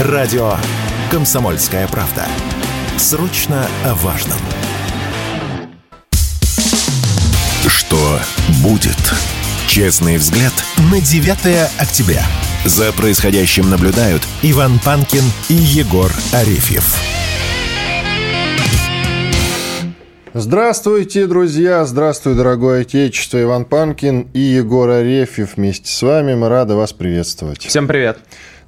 [0.00, 0.54] Радио
[1.08, 2.26] «Комсомольская правда».
[2.96, 4.38] Срочно о важном.
[7.68, 8.18] Что
[8.64, 8.98] будет?
[9.68, 10.52] Честный взгляд
[10.90, 12.24] на 9 октября.
[12.64, 16.96] За происходящим наблюдают Иван Панкин и Егор Арефьев.
[20.32, 21.84] Здравствуйте, друзья!
[21.84, 23.40] Здравствуй, дорогое отечество!
[23.40, 26.34] Иван Панкин и Егор Арефьев вместе с вами.
[26.34, 27.64] Мы рады вас приветствовать.
[27.64, 28.18] Всем привет!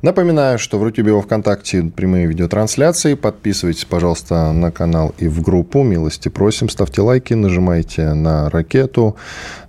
[0.06, 3.14] Напоминаю, что в Рутюбе во ВКонтакте прямые видеотрансляции.
[3.14, 5.82] Подписывайтесь, пожалуйста, на канал и в группу.
[5.82, 6.68] Милости просим.
[6.68, 9.16] Ставьте лайки, нажимайте на ракету.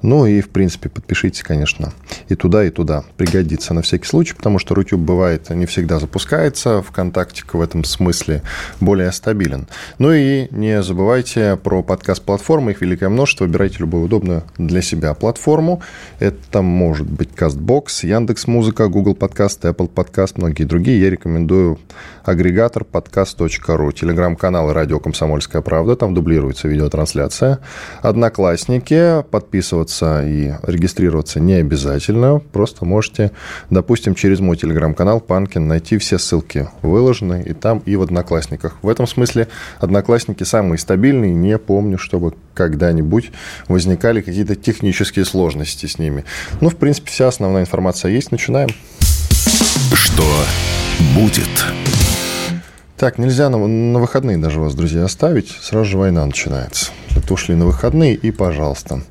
[0.04, 1.92] Ну и, в принципе, подпишитесь, конечно,
[2.30, 3.04] и туда, и туда.
[3.18, 6.84] Пригодится на всякий случай, потому что Рутюб бывает не всегда запускается.
[6.84, 8.44] ВКонтакте в этом смысле
[8.80, 9.68] более стабилен.
[9.98, 12.74] Ну и не забывайте про подкаст-платформы.
[12.74, 13.46] Их великое множество.
[13.46, 15.82] Выбирайте любую удобную для себя платформу.
[16.20, 21.80] Это может быть CastBox, Яндекс.Музыка, Google Подкаст, Apple Подкаст подкаст, многие другие, я рекомендую
[22.24, 27.60] агрегатор подкаст.ру, телеграм-канал «Радио Комсомольская правда», там дублируется видеотрансляция.
[28.02, 33.32] Одноклассники, подписываться и регистрироваться не обязательно, просто можете,
[33.70, 38.78] допустим, через мой телеграм-канал «Панкин» найти все ссылки выложены и там, и в Одноклассниках.
[38.82, 39.48] В этом смысле
[39.80, 43.32] Одноклассники самые стабильные, не помню, чтобы когда-нибудь
[43.68, 46.26] возникали какие-то технические сложности с ними.
[46.60, 48.32] Ну, в принципе, вся основная информация есть.
[48.32, 48.70] Начинаем.
[50.18, 50.26] Что
[51.16, 51.48] будет?
[52.98, 55.52] Так, нельзя на, на выходные даже вас, друзья, оставить.
[55.62, 56.90] Сразу же война начинается.
[57.16, 59.04] Это ушли на выходные, и пожалуйста.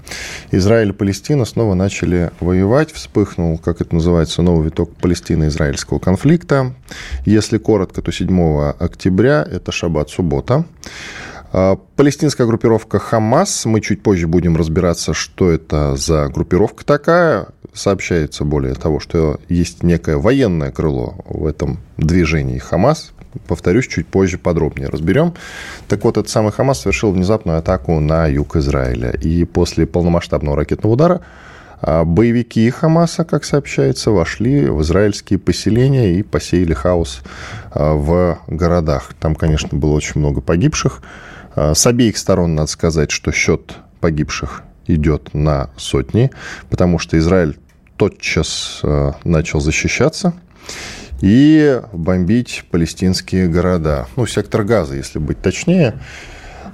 [0.51, 2.91] Израиль и Палестина снова начали воевать.
[2.91, 6.75] Вспыхнул, как это называется, новый виток палестино-израильского конфликта.
[7.25, 10.65] Если коротко, то 7 октября, это шаббат-суббота.
[11.53, 13.65] А, палестинская группировка «Хамас».
[13.65, 17.47] Мы чуть позже будем разбираться, что это за группировка такая.
[17.77, 23.13] Сообщается более того, что есть некое военное крыло в этом движении «Хамас».
[23.47, 25.35] Повторюсь, чуть позже подробнее разберем.
[25.87, 29.11] Так вот, этот самый «Хамас» совершил внезапную атаку на юг Израиля.
[29.11, 31.21] И после полномасштабного ракетного удара
[31.83, 37.21] а, боевики Хамаса, как сообщается, вошли в израильские поселения и посеяли хаос
[37.73, 39.13] а, в городах.
[39.21, 41.03] Там, конечно, было очень много погибших.
[41.55, 46.31] А, с обеих сторон надо сказать, что счет погибших идет на сотни,
[46.71, 47.59] потому что Израиль
[47.97, 50.35] тотчас а, начал защищаться
[51.21, 54.07] и бомбить палестинские города.
[54.17, 56.01] Ну, сектор газа, если быть точнее.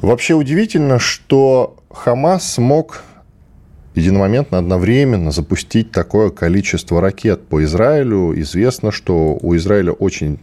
[0.00, 3.02] Вообще удивительно, что Хамас смог
[3.94, 8.38] единомоментно, одновременно запустить такое количество ракет по Израилю.
[8.40, 10.38] Известно, что у Израиля очень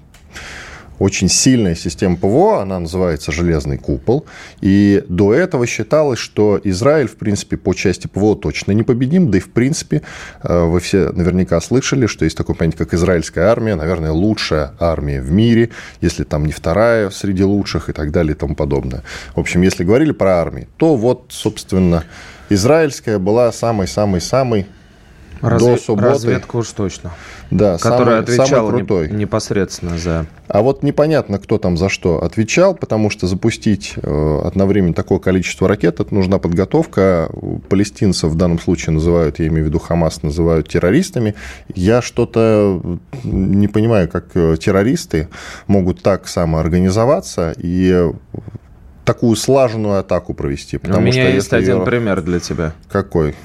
[0.99, 4.25] очень сильная система ПВО, она называется «Железный купол».
[4.61, 9.31] И до этого считалось, что Израиль, в принципе, по части ПВО точно непобедим.
[9.31, 10.01] Да и, в принципе,
[10.43, 15.21] э, вы все наверняка слышали, что есть такое понятие, как израильская армия, наверное, лучшая армия
[15.21, 15.69] в мире,
[16.01, 19.03] если там не вторая среди лучших и так далее и тому подобное.
[19.35, 22.03] В общем, если говорили про армию, то вот, собственно,
[22.49, 24.67] израильская была самой-самой-самой
[25.41, 25.75] Разве...
[25.75, 26.07] до субботы.
[26.07, 27.11] Разведка уж точно.
[27.51, 29.09] Да, которая самый, отвечала самый крутой.
[29.09, 30.25] непосредственно за...
[30.47, 35.67] А вот непонятно, кто там за что отвечал, потому что запустить э, одновременно такое количество
[35.67, 37.29] ракет, это нужна подготовка.
[37.69, 41.35] Палестинцев в данном случае называют, я имею в виду Хамас, называют террористами.
[41.73, 42.81] Я что-то
[43.23, 45.29] не понимаю, как э, террористы
[45.67, 48.11] могут так самоорганизоваться и
[49.05, 50.79] такую слаженную атаку провести.
[50.83, 52.73] У меня что есть один пример для тебя.
[52.91, 53.35] Какой?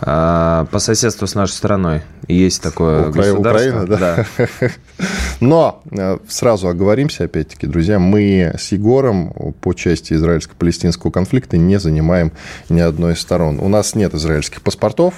[0.00, 3.22] А, по соседству с нашей страной есть такое Укра...
[3.22, 3.40] государство.
[3.40, 4.26] Украина, да?
[4.38, 4.70] да.
[5.40, 12.32] Но э, сразу оговоримся, опять-таки, друзья, мы с Егором по части израильско-палестинского конфликта не занимаем
[12.68, 13.58] ни одной из сторон.
[13.60, 15.14] У нас нет израильских паспортов,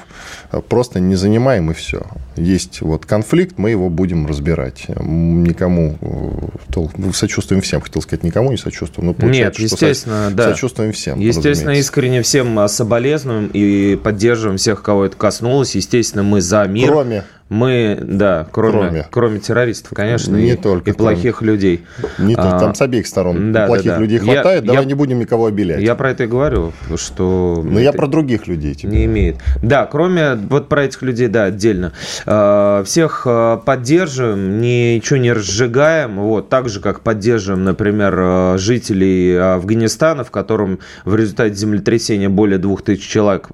[0.52, 2.06] э, просто не занимаем и все.
[2.36, 4.86] Есть вот конфликт, мы его будем разбирать.
[4.88, 9.16] Никому э, сочувствуем всем, хотел сказать, никому не сочувствуем.
[9.18, 10.34] Но нет, естественно, со...
[10.34, 10.50] да.
[10.50, 11.18] Сочувствуем всем.
[11.18, 15.74] Естественно, искренне всем соболезнуем и поддерживаем всех всех, кого это коснулось.
[15.74, 16.88] Естественно, мы за мир.
[16.88, 19.06] Кроме мы, да, кроме, кроме.
[19.10, 21.52] кроме террористов, конечно, не и, только и плохих кроме.
[21.52, 21.84] людей.
[22.20, 23.52] Не а, там с обеих сторон.
[23.52, 24.00] Да, плохих да, да.
[24.00, 25.80] людей хватает, я, давай я, не будем никого обелять.
[25.80, 27.60] Я про это и говорю, что...
[27.66, 28.74] Но я про других людей.
[28.74, 28.92] Тебе.
[28.92, 29.38] Не имеет.
[29.64, 31.92] Да, кроме вот про этих людей, да, отдельно.
[32.24, 39.36] А, всех а, поддерживаем, ничего не разжигаем, вот, так же, как поддерживаем, например, а, жителей
[39.36, 43.48] Афганистана, в котором в результате землетрясения более 2000 человек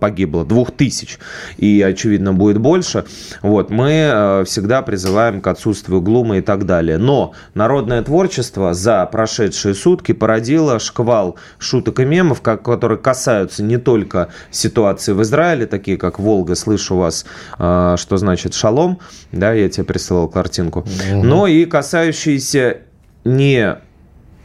[0.00, 1.18] погибло, 2000,
[1.58, 3.04] и, очевидно, будет больше–
[3.42, 6.98] Вот, мы э, всегда призываем к отсутствию глума и так далее.
[6.98, 14.28] Но народное творчество за прошедшие сутки породило шквал шуток и мемов, которые касаются не только
[14.50, 17.24] ситуации в Израиле, такие как «Волга», слышу вас,
[17.58, 18.98] э, что значит «шалом»,
[19.32, 21.22] да, я тебе присылал картинку, угу.
[21.22, 22.78] но и касающиеся
[23.24, 23.78] не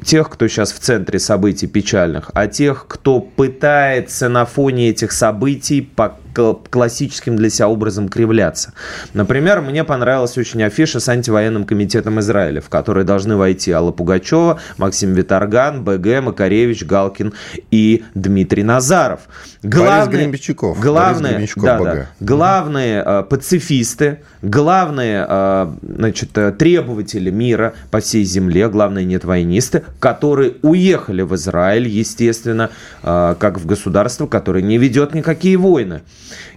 [0.03, 5.81] тех, кто сейчас в центре событий печальных, а тех, кто пытается на фоне этих событий
[5.81, 8.73] по классическим для себя образом кривляться.
[9.13, 14.59] Например, мне понравилась очень афиша с антивоенным комитетом Израиля, в который должны войти Алла Пугачева,
[14.77, 17.33] Максим Виторган, БГ, Макаревич, Галкин
[17.71, 19.21] и Дмитрий Назаров.
[19.61, 20.49] Главные, Борис
[20.81, 28.23] главные, Борис да, да, главные э, пацифисты, главные э, значит, э, требователи мира по всей
[28.25, 32.69] земле, главные нетвойнисты, которые уехали в Израиль, естественно,
[33.03, 36.01] э, как в государство, которое не ведет никакие войны.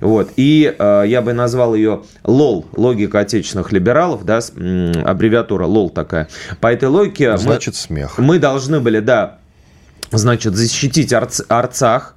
[0.01, 0.31] Вот.
[0.37, 6.29] И э, я бы назвал ее ЛОЛ, логика отечественных либералов, да, аббревиатура ЛОЛ такая.
[6.61, 7.37] По этой логике...
[7.37, 8.19] Значит, мы, смех.
[8.19, 9.39] Мы должны были, да,
[10.11, 12.15] значит, защитить Арц, Арцах,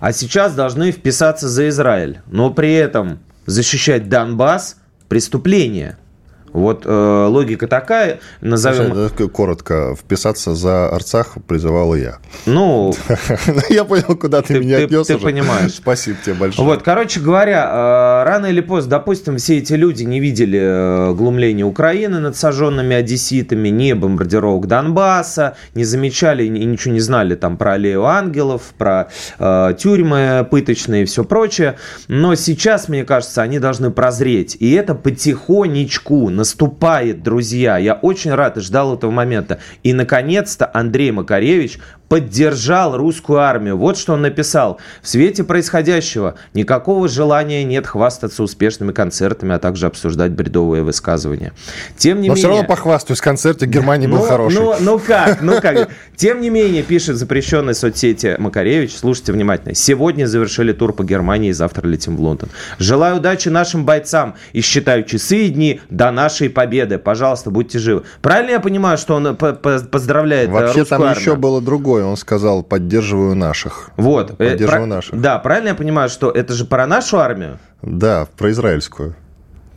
[0.00, 2.20] а сейчас должны вписаться за Израиль.
[2.26, 4.76] Но при этом защищать Донбасс–
[5.08, 5.96] преступление–
[6.52, 9.10] вот э, логика такая, назовем...
[9.28, 12.18] Коротко, вписаться за Арцах призывал я.
[12.46, 12.94] Ну...
[13.68, 15.72] Я понял, куда ты меня отнес Ты понимаешь.
[15.76, 16.66] Спасибо тебе большое.
[16.66, 21.64] Вот, короче говоря, э, рано или поздно, допустим, все эти люди не видели э, глумления
[21.64, 27.72] Украины над сожженными одесситами, не бомбардировок Донбасса, не замечали и ничего не знали там про
[27.72, 29.08] аллею ангелов, про
[29.38, 31.76] э, тюрьмы пыточные и все прочее.
[32.08, 34.56] Но сейчас, мне кажется, они должны прозреть.
[34.58, 37.76] И это потихонечку, наступает, друзья.
[37.76, 39.58] Я очень рад и ждал этого момента.
[39.82, 43.76] И, наконец-то, Андрей Макаревич поддержал русскую армию.
[43.76, 44.80] Вот что он написал.
[45.02, 51.52] В свете происходящего никакого желания нет хвастаться успешными концертами, а также обсуждать бредовые высказывания.
[51.96, 52.36] Тем не Но менее...
[52.36, 54.60] все равно похвастаюсь, концерт в Германии был ну, хороший.
[54.60, 55.90] Ну, ну как, ну как.
[56.16, 59.74] Тем не менее, пишет запрещенной соцсети Макаревич, слушайте внимательно.
[59.74, 62.48] Сегодня завершили тур по Германии, завтра летим в Лондон.
[62.78, 66.98] Желаю удачи нашим бойцам и считаю часы и дни до нашей победы.
[66.98, 68.04] Пожалуйста, будьте живы.
[68.22, 71.20] Правильно я понимаю, что он поздравляет э, Вообще там армию?
[71.20, 72.10] еще было другое другое.
[72.10, 73.90] Он сказал, поддерживаю наших.
[73.96, 74.32] Вот.
[74.32, 74.86] Э, поддерживаю Про...
[74.86, 75.20] наших.
[75.20, 77.58] Да, правильно я понимаю, что это же про нашу армию?
[77.82, 79.14] Да, про израильскую.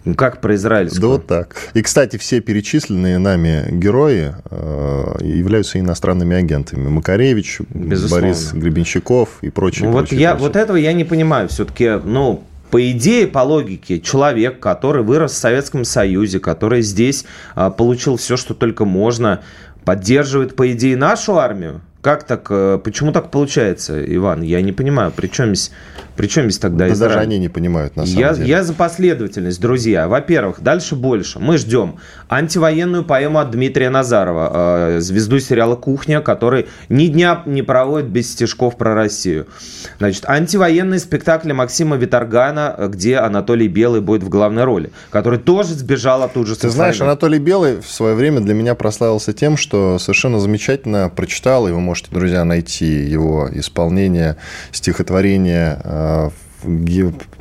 [0.03, 1.01] Ну, как про израильскую?
[1.01, 1.55] Да вот так.
[1.75, 6.87] И, кстати, все перечисленные нами герои э, являются иностранными агентами.
[6.87, 8.27] Макаревич, Безусловно.
[8.27, 9.87] Борис Гребенщиков и прочие.
[9.87, 10.47] Ну, прочие, вот, я, прочие.
[10.47, 11.49] вот этого я не понимаю.
[11.49, 17.69] Все-таки, ну, по идее, по логике, человек, который вырос в Советском Союзе, который здесь а,
[17.69, 19.41] получил все, что только можно,
[19.85, 24.41] поддерживает, по идее, нашу армию, как так, э, почему так получается, Иван?
[24.41, 25.71] Я не понимаю, при чем здесь,
[26.15, 26.95] при чем здесь тогда да?
[26.95, 28.47] Даже они не понимают, на самом я, деле.
[28.47, 30.07] Я за последовательность, друзья.
[30.07, 31.39] Во-первых, дальше больше.
[31.39, 31.97] Мы ждем
[32.31, 38.31] антивоенную поэму от Дмитрия Назарова, э, звезду сериала «Кухня», который ни дня не проводит без
[38.31, 39.47] стишков про Россию.
[39.99, 46.23] Значит, антивоенный спектакль Максима Виторгана, где Анатолий Белый будет в главной роли, который тоже сбежал
[46.23, 46.61] от ужасов.
[46.61, 47.11] Ты знаешь, войны.
[47.11, 52.11] Анатолий Белый в свое время для меня прославился тем, что совершенно замечательно прочитал его можете,
[52.11, 54.37] друзья, найти его исполнение
[54.71, 56.29] стихотворения э,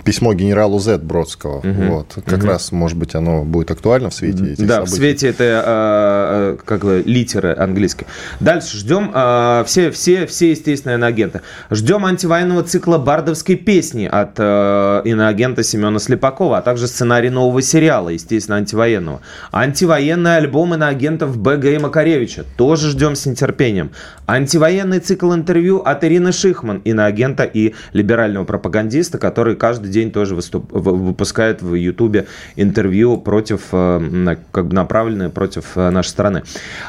[0.05, 1.59] письмо генералу Z Бродского.
[1.59, 1.83] Угу.
[1.89, 2.19] Вот.
[2.27, 2.47] Как угу.
[2.47, 4.93] раз, может быть, оно будет актуально в свете этих Да, событий.
[4.93, 8.07] в свете это э, как бы литеры английские.
[8.41, 11.41] Дальше ждем э, все, все, все естественные иноагенты.
[11.71, 18.09] Ждем антивоенного цикла бардовской песни от э, иноагента Семена Слепакова, а также сценарий нового сериала,
[18.09, 19.21] естественно, антивоенного.
[19.53, 22.45] Антивоенный альбом иноагентов БГ и Макаревича.
[22.57, 23.91] Тоже ждем с нетерпением.
[24.27, 30.71] Антивоенный цикл интервью от Ирины Шихман, иноагента и либерального пропагандиста, который каждый день тоже выступ,
[30.73, 32.26] выпускает в Ютубе
[32.57, 36.43] интервью против, э, как бы направленные против э, нашей страны.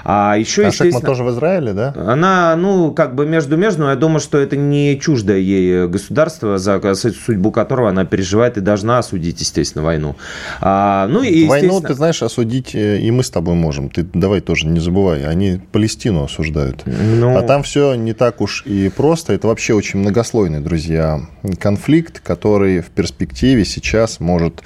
[0.03, 1.05] А еще, а естественно...
[1.05, 1.93] тоже в Израиле, да?
[1.95, 7.51] Она, ну, как бы между-между, я думаю, что это не чуждое ей государство, за судьбу
[7.51, 10.15] которого она переживает и должна осудить, естественно, войну.
[10.59, 13.89] А, ну, и, Войну, ты знаешь, осудить э, и мы с тобой можем.
[13.89, 15.25] Ты давай тоже не забывай.
[15.25, 16.83] Они Палестину осуждают.
[16.85, 17.37] Ну...
[17.37, 19.33] А там все не так уж и просто.
[19.33, 21.21] Это вообще очень многослойный, друзья,
[21.59, 24.61] конфликт, который в перспективе сейчас может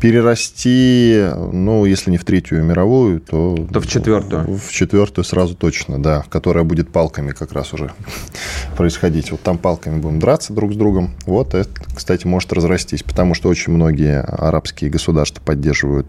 [0.00, 3.56] перерасти, ну, если не в Третью мировую, то...
[3.72, 4.58] То в четвертую.
[4.58, 7.92] В четвертую сразу точно, да, которая будет палками как раз уже
[8.76, 9.30] происходить.
[9.30, 11.14] Вот там палками будем драться друг с другом.
[11.24, 16.06] Вот это, кстати, может разрастись, потому что очень многие арабские государства поддерживают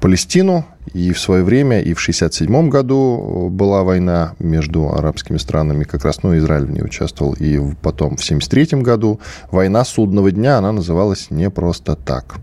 [0.00, 6.04] Палестину, И в свое время, и в 1967 году была война между арабскими странами, как
[6.04, 9.20] раз, ну, Израиль в ней участвовал, и потом в 1973 году
[9.52, 12.36] война судного дня, она называлась не просто так.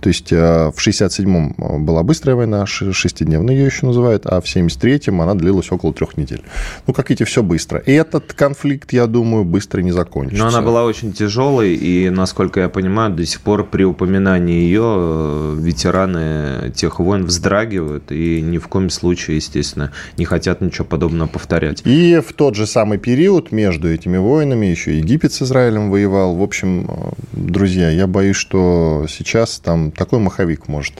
[0.00, 5.20] То есть э, в 1967 была быстрая война, шестидневная ее еще называют, а в 1973
[5.20, 6.42] она длилась около трех недель.
[6.86, 7.78] Ну, как видите, все быстро.
[7.78, 10.42] И этот конфликт, я думаю, быстро не закончится.
[10.42, 14.84] Но она была очень тяжелой, и, насколько я понимаю, до сих пор при упоминании ее
[14.84, 21.28] э, ветераны тех войн вздрагивают и ни в коем случае, естественно, не хотят ничего подобного
[21.28, 21.82] повторять.
[21.84, 26.34] И в тот же самый период между этими войнами еще Египет с Израилем воевал.
[26.34, 30.94] В общем, э, друзья, я боюсь, что сейчас там такой маховик может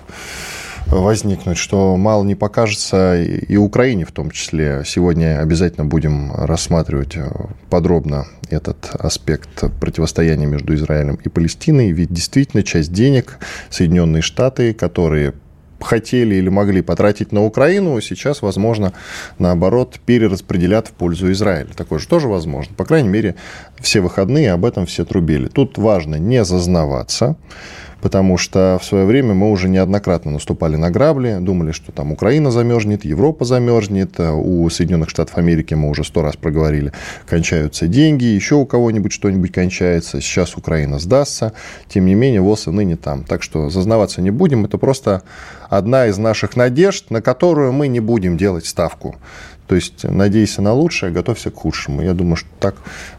[0.86, 4.82] возникнуть, что мало не покажется и Украине в том числе.
[4.84, 7.28] Сегодня обязательно будем рассматривать э,
[7.68, 13.38] подробно этот аспект противостояния между Израилем и Палестиной, ведь действительно часть денег
[13.70, 15.34] Соединенные Штаты, которые
[15.84, 18.92] хотели или могли потратить на Украину, сейчас, возможно,
[19.38, 21.68] наоборот, перераспределят в пользу Израиля.
[21.76, 22.74] Такое же тоже возможно.
[22.76, 23.34] По крайней мере,
[23.80, 25.48] все выходные об этом все трубили.
[25.48, 27.36] Тут важно не зазнаваться,
[28.00, 32.50] потому что в свое время мы уже неоднократно наступали на грабли, думали, что там Украина
[32.50, 36.92] замерзнет, Европа замерзнет, у Соединенных Штатов Америки мы уже сто раз проговорили,
[37.26, 41.52] кончаются деньги, еще у кого-нибудь что-нибудь кончается, сейчас Украина сдастся,
[41.88, 43.24] тем не менее ВОЗ и ныне там.
[43.24, 45.22] Так что зазнаваться не будем, это просто
[45.68, 49.16] одна из наших надежд, на которую мы не будем делать ставку.
[49.70, 52.02] То есть надейся на лучшее, готовься к худшему.
[52.02, 52.74] Я думаю, что так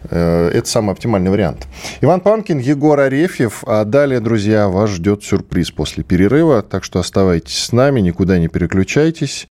[0.09, 1.65] э, это самый оптимальный вариант.
[2.01, 3.63] Иван Панкин, Егор Арефьев.
[3.65, 6.61] А далее, друзья, вас ждет сюрприз после перерыва.
[6.61, 9.47] Так что оставайтесь с нами, никуда не переключайтесь.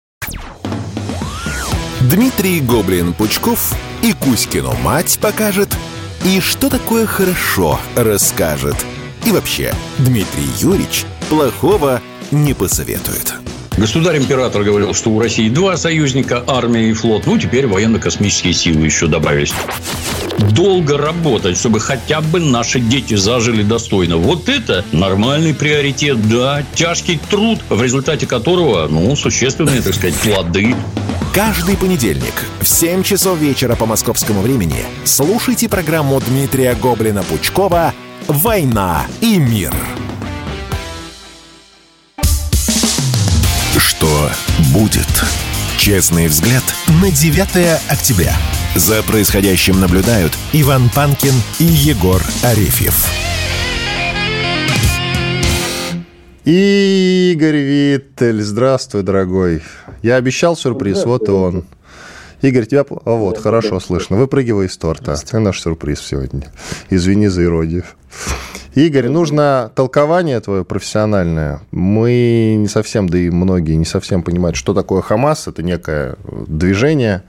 [2.00, 5.76] Дмитрий Гоблин-Пучков и Кузькину мать покажет.
[6.24, 8.78] И что такое хорошо расскажет.
[9.26, 12.00] И вообще, Дмитрий Юрьевич плохого
[12.32, 13.36] не посоветует.
[13.78, 17.26] Государь-император говорил, что у России два союзника, армия и флот.
[17.26, 19.54] Ну, теперь военно-космические силы еще добавились.
[20.52, 24.18] Долго работать, чтобы хотя бы наши дети зажили достойно.
[24.18, 26.64] Вот это нормальный приоритет, да.
[26.74, 30.76] Тяжкий труд, в результате которого, ну, существенные, так сказать, плоды.
[31.34, 37.92] Каждый понедельник в 7 часов вечера по московскому времени слушайте программу Дмитрия Гоблина-Пучкова
[38.28, 39.74] «Война и мир».
[43.98, 44.30] Что
[44.74, 45.08] будет?
[45.78, 46.64] Честный взгляд
[47.02, 48.36] на 9 октября.
[48.76, 53.08] За происходящим наблюдают Иван Панкин и Егор Арефьев.
[56.44, 59.64] Игорь Виттель, здравствуй, дорогой.
[60.04, 61.66] Я обещал сюрприз, вот и он.
[62.42, 62.82] Игорь, тебя...
[62.82, 64.18] О, вот, хорошо слышно.
[64.18, 65.14] Выпрыгивай из торта.
[65.14, 66.52] Это наш сюрприз сегодня.
[66.90, 67.86] Извини за иродию.
[68.76, 71.62] Игорь, нужно толкование твое профессиональное.
[71.72, 75.48] Мы не совсем, да и многие не совсем понимают, что такое Хамас.
[75.48, 77.24] Это некое движение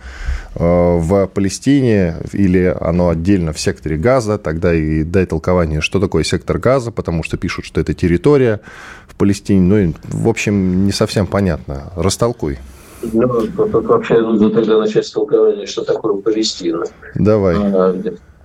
[0.56, 4.38] э, в Палестине или оно отдельно в секторе Газа.
[4.38, 8.60] Тогда и дай толкование, что такое сектор Газа, потому что пишут, что это территория
[9.06, 9.60] в Палестине.
[9.60, 11.92] Ну, в общем, не совсем понятно.
[11.94, 12.58] Растолкуй.
[13.12, 16.86] Ну, вообще нужно тогда начать с толкования, что такое Палестина.
[17.14, 17.56] Давай.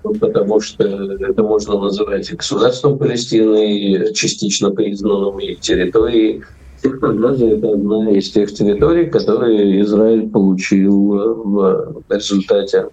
[0.04, 6.42] Потому что это можно называть и государством Палестины, частично признанным и территорией.
[6.84, 11.10] Газа– это одна из тех территорий, которые Израиль получил
[11.44, 12.88] в результате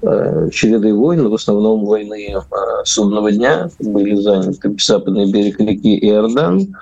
[0.00, 2.40] э, череды войн, в основном войны э,
[2.84, 6.74] судного дня, были заняты западный берег реки Иордан.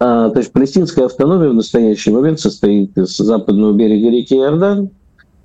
[0.00, 4.90] А, то есть палестинская автономия в настоящий момент состоит из западного берега реки Иордан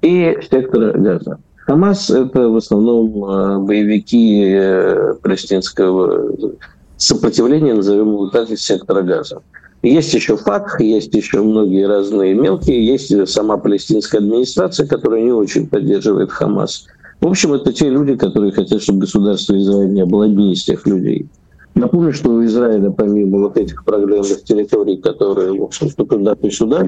[0.04, 1.40] и сектора Газа.
[1.66, 6.56] Хамас– это в основном а, боевики э, палестинского
[6.98, 9.42] сопротивления, назовем его так, из сектора Газа.
[9.82, 15.68] Есть еще ФАТХ, есть еще многие разные мелкие, есть сама палестинская администрация, которая не очень
[15.68, 16.86] поддерживает Хамас.
[17.20, 20.86] В общем, это те люди, которые хотят, чтобы государство Израиль не было одни из тех
[20.86, 21.28] людей.
[21.76, 26.50] Напомню, что у Израиля, помимо вот этих проблемных территорий, которые, в общем, то туда, то
[26.52, 26.88] сюда,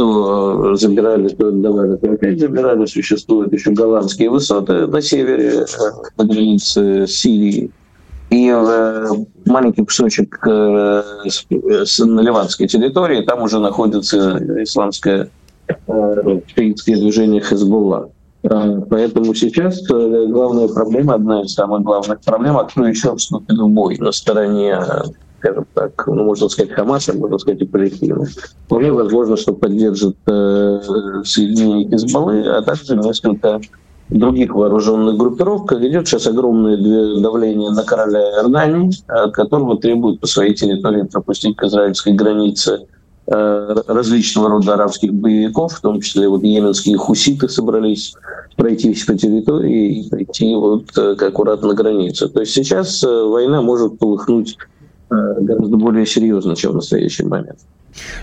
[0.00, 2.86] то забирали, то отдавали, то опять забирали.
[2.86, 5.66] Существуют еще голландские высоты на севере,
[6.16, 7.70] на границе Сирии.
[8.30, 9.06] И э,
[9.44, 11.02] маленький кусочек э,
[11.98, 15.28] на ливанской территории, там уже находится исламское
[15.68, 18.08] э, движение Хезболла.
[18.42, 24.78] Поэтому сейчас главная проблема, одна из самых главных проблем, а вступит в бой на стороне
[25.40, 28.26] скажем так, ну, можно сказать, Хамаса, можно сказать, и Палестину.
[28.66, 30.80] Вполне возможно, что поддержит э,
[31.24, 33.60] соединение Хизбаллы, а также несколько
[34.10, 35.72] других вооруженных группировок.
[35.72, 41.64] Идет сейчас огромное давление на короля Иордании, от которого требуют по своей территории пропустить к
[41.64, 42.86] израильской границе
[43.26, 48.14] различного рода арабских боевиков, в том числе вот йеменские хуситы собрались
[48.56, 52.28] пройтись по территории и прийти вот к аккуратно границе.
[52.28, 54.56] То есть сейчас война может полыхнуть
[55.10, 57.58] гораздо более серьезно, чем в настоящий момент.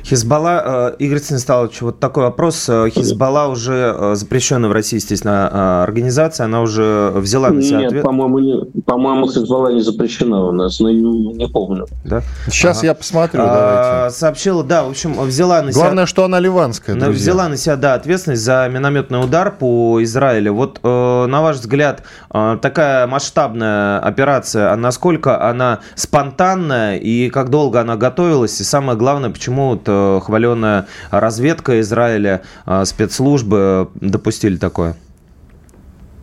[0.04, 2.68] Хизбалла, э, Игорь Станиславович, вот такой вопрос.
[2.70, 7.88] Э, Хизбалла уже э, запрещенная в России, естественно, организация, она уже взяла на себя Нет,
[7.88, 8.04] ответ?
[8.04, 11.86] по-моему, не, по-моему, Хизбалла не запрещена у нас, но не, не помню.
[12.06, 12.22] Да?
[12.48, 12.88] Сейчас ага.
[12.88, 15.82] я посмотрю, а, Сообщила, да, в общем, взяла на себя...
[15.82, 17.14] Главное, что она ливанская, друзья.
[17.14, 20.54] Взяла на себя, да, ответственность за минометный удар по Израилю.
[20.54, 27.98] Вот, на ваш взгляд, такая масштабная операция, а насколько она спонтанная и как долго она
[27.98, 28.60] готовилась?
[28.62, 34.96] И самое главное, почему вот э, хваленая разведка Израиля, э, спецслужбы допустили такое?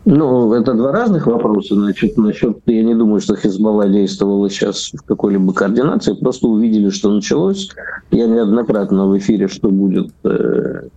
[0.07, 1.75] Ну, это два разных вопроса.
[1.75, 6.13] Значит, насчет, я не думаю, что Хизбалла действовала сейчас в какой-либо координации.
[6.13, 7.71] Просто увидели, что началось.
[8.11, 10.89] Я неоднократно в эфире, что будет, э,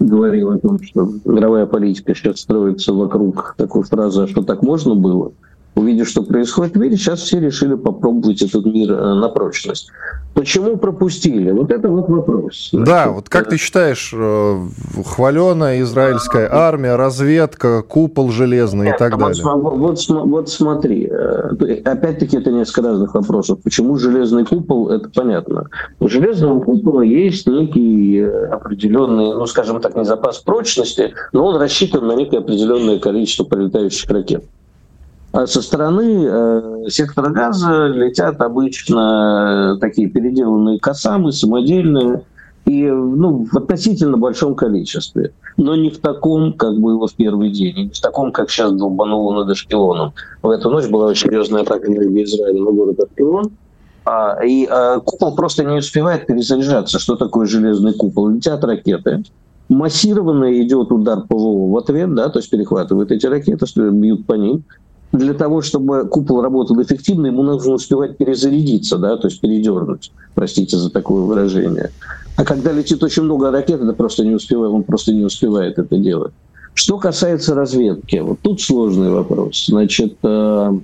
[0.00, 4.94] говорил о том, что мировая политика сейчас строится вокруг такой фразы, а что так можно
[4.94, 5.32] было
[5.76, 9.90] увидев, что происходит в мире, сейчас все решили попробовать этот мир э, на прочность.
[10.34, 11.50] Почему пропустили?
[11.50, 12.70] Вот это вот вопрос.
[12.72, 14.58] Значит, да, вот как ты считаешь, э,
[15.04, 19.42] хваленая израильская армия, разведка, купол железный и так далее?
[19.44, 23.58] Вот, вот, вот смотри, э, опять-таки это несколько разных вопросов.
[23.62, 25.68] Почему железный купол, это понятно.
[26.00, 32.06] У железного купола есть некий определенный, ну скажем так, не запас прочности, но он рассчитан
[32.06, 34.44] на некое определенное количество прилетающих ракет.
[35.36, 42.22] А со стороны э, сектора газа летят обычно э, такие переделанные косамы, самодельные,
[42.64, 45.34] и ну, в относительно большом количестве.
[45.58, 49.34] Но не в таком, как было в первый день, не в таком, как сейчас долбануло
[49.34, 50.14] над Ашкелоном.
[50.42, 53.50] В эту ночь была очень серьезная атака на Израиля на город Ашкелон.
[54.06, 56.98] А, и а, купол просто не успевает перезаряжаться.
[56.98, 58.30] Что такое железный купол?
[58.30, 59.22] Летят ракеты,
[59.68, 64.64] массированно идет удар ПВО в ответ, да, то есть перехватывают эти ракеты, бьют по ним
[65.12, 70.76] для того, чтобы купол работал эффективно, ему нужно успевать перезарядиться, да, то есть передернуть, простите
[70.76, 71.90] за такое выражение.
[72.36, 75.96] А когда летит очень много ракет, это просто не успевает, он просто не успевает это
[75.96, 76.32] делать.
[76.74, 79.66] Что касается разведки, вот тут сложный вопрос.
[79.66, 80.78] Значит, э,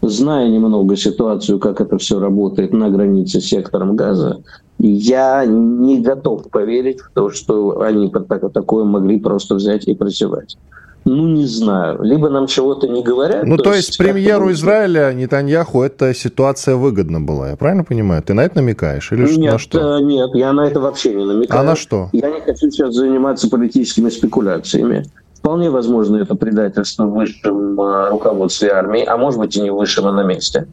[0.00, 4.40] зная немного ситуацию, как это все работает на границе с сектором газа,
[4.78, 10.56] я не готов поверить в то, что они такое могли просто взять и прозевать.
[11.04, 12.02] Ну, не знаю.
[12.02, 13.44] Либо нам чего-то не говорят.
[13.44, 18.22] Ну, то, то есть, есть премьеру Израиля Нетаньяху эта ситуация выгодна была, я правильно понимаю?
[18.22, 19.12] Ты на это намекаешь?
[19.12, 19.98] Или нет, на что?
[19.98, 21.60] Э, нет, я на это вообще не намекаю.
[21.60, 22.08] А на что?
[22.12, 25.04] Я не хочу сейчас заниматься политическими спекуляциями.
[25.44, 30.06] Вполне возможно, это предательство в высшем э, руководстве армии, а может быть и не высшем,
[30.06, 30.68] а на месте.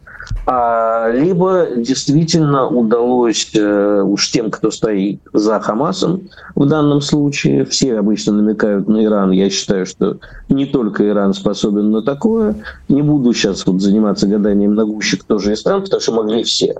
[0.47, 7.99] А, либо действительно удалось э, уж тем, кто стоит за Хамасом в данном случае, все
[7.99, 12.55] обычно намекают на Иран, я считаю, что не только Иран способен на такое.
[12.87, 16.43] Не буду сейчас вот заниматься гаданием на гуще, кто же из стран, потому что могли
[16.43, 16.75] все.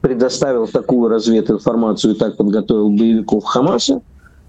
[0.00, 4.00] Предоставил такую развединформацию и так подготовил боевиков Хамаса,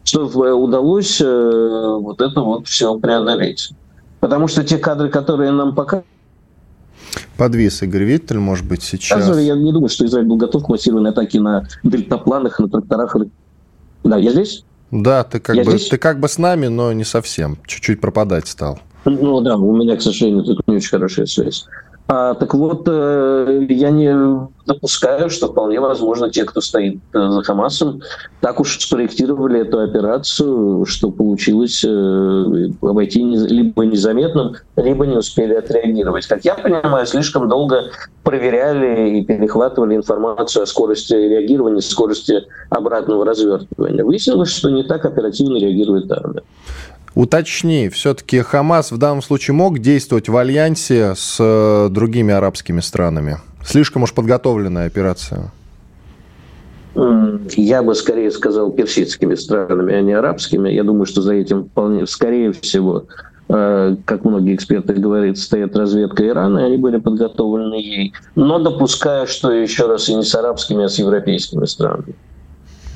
[0.07, 3.71] что удалось э, вот это вот все преодолеть.
[4.19, 6.07] Потому что те кадры, которые нам показывают,
[7.35, 9.27] Подвис Игорь Виттель, может быть, сейчас.
[9.37, 13.15] Я не думаю, что Израиль был готов к массированной атаке на дельтапланах, на тракторах.
[14.03, 14.63] Да, я здесь?
[14.91, 15.89] Да, ты как, бы, здесь?
[15.89, 17.57] ты как бы с нами, но не совсем.
[17.65, 18.79] Чуть-чуть пропадать стал.
[19.05, 21.65] Ну да, у меня, к сожалению, тут не очень хорошая связь.
[22.09, 24.15] А, так вот, э, я не
[24.65, 28.01] допускаю, что вполне возможно те, кто стоит э, за Хамасом,
[28.39, 36.27] так уж спроектировали эту операцию, что получилось э, обойти либо незаметным, либо не успели отреагировать.
[36.27, 37.91] Как я понимаю, слишком долго
[38.23, 44.05] проверяли и перехватывали информацию о скорости реагирования, скорости обратного развертывания.
[44.05, 46.43] Выяснилось, что не так оперативно реагирует армия.
[47.17, 53.38] Уточни, все-таки Хамас в данном случае мог действовать в альянсе с э, другими арабскими странами?
[53.65, 55.51] Слишком уж подготовленная операция.
[57.56, 60.69] Я бы скорее сказал персидскими странами, а не арабскими.
[60.69, 63.06] Я думаю, что за этим вполне, скорее всего,
[63.49, 68.13] э, как многие эксперты говорят, стоит разведка Ирана, и они были подготовлены ей.
[68.36, 72.13] Но допускаю, что еще раз и не с арабскими, а с европейскими странами.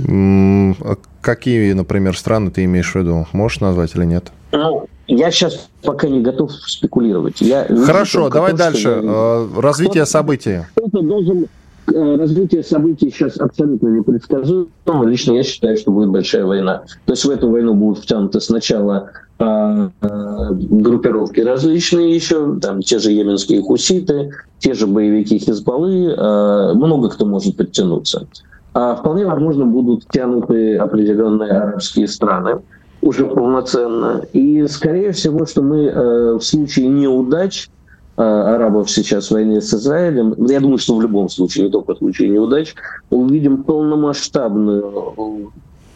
[0.07, 3.27] А какие, например, страны ты имеешь в виду?
[3.33, 4.31] Можешь назвать или нет?
[4.51, 7.41] Ну, я сейчас пока не готов спекулировать.
[7.41, 8.79] Я Хорошо, давай то, дальше.
[8.79, 9.49] Что...
[9.57, 10.59] Э, развитие событий.
[10.75, 11.47] Кто-то должен
[11.93, 14.67] э, развитие событий сейчас абсолютно непредсказуемо.
[15.05, 16.83] Лично я считаю, что будет большая война.
[17.05, 23.11] То есть в эту войну будут втянуты сначала э, группировки различные еще, там те же
[23.11, 28.27] йеменские хуситы, те же боевики Хизбаллы, много кто может подтянуться.
[28.73, 32.61] А вполне возможно будут тянуты определенные арабские страны
[33.01, 34.23] уже полноценно.
[34.31, 37.69] И, скорее всего, что мы э, в случае неудач
[38.17, 41.95] э, арабов сейчас в войне с Израилем, я думаю, что в любом случае, не только
[41.95, 42.75] в случае неудач,
[43.09, 45.51] увидим полномасштабную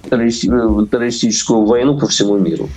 [0.10, 2.70] террористическую войну по всему миру.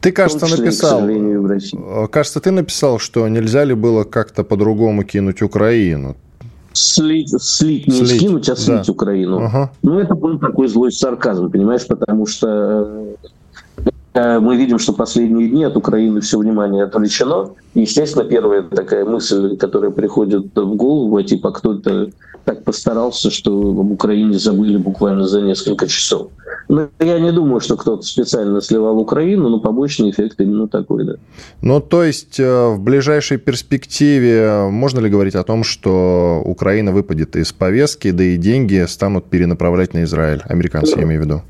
[0.00, 5.42] Ты, кажется, числе, написал, э, кажется, ты написал, что нельзя ли было как-то по-другому кинуть
[5.42, 6.16] Украину.
[6.74, 8.20] Слить, слить, не слить.
[8.20, 8.92] скинуть, а слить да.
[8.92, 9.38] Украину.
[9.38, 9.70] Ага.
[9.82, 13.28] Ну, это был такой злой сарказм, понимаешь, потому что э,
[14.14, 17.50] мы видим, что последние дни от Украины все внимание отвлечено.
[17.74, 22.10] Естественно, первая такая мысль, которая приходит в голову, типа кто-то
[22.44, 26.28] так постарался, что об Украине забыли буквально за несколько часов.
[26.68, 31.14] Но я не думаю, что кто-то специально сливал Украину, но побочный эффект именно такой, да.
[31.60, 37.36] Ну, то есть э, в ближайшей перспективе можно ли говорить о том, что Украина выпадет
[37.36, 40.42] из повестки, да и деньги станут перенаправлять на Израиль?
[40.46, 41.00] Американцы, да.
[41.00, 41.42] я имею в виду.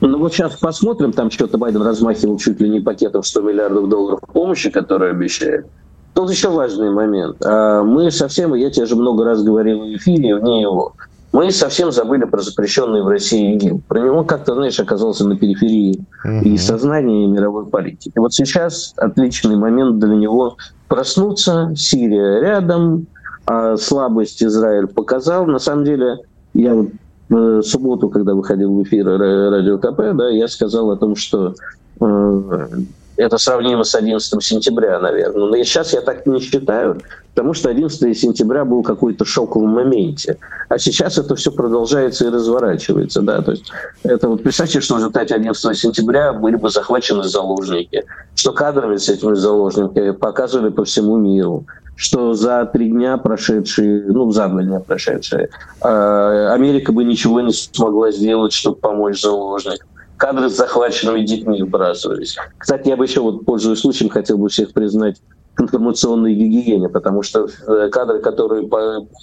[0.00, 4.20] Ну вот сейчас посмотрим, там что-то Байден размахивал чуть ли не пакетом 100 миллиардов долларов
[4.32, 5.66] помощи, которые обещает.
[6.14, 7.36] Тут еще важный момент.
[7.44, 10.94] А, мы совсем, я тебе же много раз говорил в эфире, вне его,
[11.36, 13.82] мы совсем забыли про запрещенный в России ИГИЛ.
[13.88, 16.02] Про него как-то, знаешь, оказался на периферии
[16.42, 18.12] и сознания и мировой политики.
[18.16, 20.56] Вот сейчас отличный момент для него
[20.88, 21.74] проснуться.
[21.76, 23.06] Сирия рядом,
[23.44, 25.44] а слабость Израиль показал.
[25.44, 26.20] На самом деле,
[26.54, 26.88] я вот
[27.28, 31.54] в субботу, когда выходил в эфир радио КП, да, я сказал о том, что
[32.00, 32.68] э,
[33.16, 35.48] это сравнимо с 11 сентября, наверное.
[35.48, 37.00] Но сейчас я так не считаю,
[37.34, 40.38] потому что 11 сентября был какой-то шоковый моменте.
[40.68, 43.22] А сейчас это все продолжается и разворачивается.
[43.22, 43.40] Да?
[43.42, 48.52] То есть это вот представьте, что в результате 11 сентября были бы захвачены заложники, что
[48.52, 51.64] кадрами с этими заложниками показывали по всему миру,
[51.96, 55.48] что за три дня прошедшие, ну, за два дня прошедшие,
[55.82, 62.36] э, Америка бы ничего не смогла сделать, чтобы помочь заложникам кадры с захваченными детьми выбрасывались.
[62.58, 65.16] Кстати, я бы еще, вот, пользуясь случаем, хотел бы всех признать
[65.56, 68.68] к информационной гигиене, потому что э, кадры, которые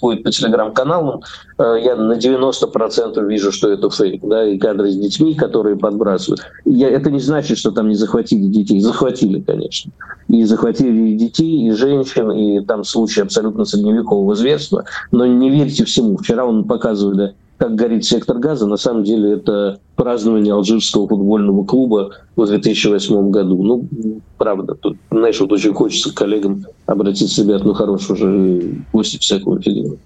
[0.00, 1.22] ходят по телеграм-каналам,
[1.58, 6.40] э, я на 90% вижу, что это фейк, да, и кадры с детьми, которые подбрасывают.
[6.64, 8.80] Я, это не значит, что там не захватили детей.
[8.80, 9.92] Захватили, конечно.
[10.28, 14.84] И захватили и детей, и женщин, и там случаи абсолютно средневекового зверства.
[15.12, 16.16] Но не верьте всему.
[16.16, 22.10] Вчера он показывали как горит сектор газа, на самом деле это празднование алжирского футбольного клуба
[22.36, 23.62] в 2008 году.
[23.62, 29.20] Ну, правда, тут, знаешь, вот очень хочется к коллегам обратиться, ребят, ну хорош уже, пусть
[29.20, 29.98] всякого фигню.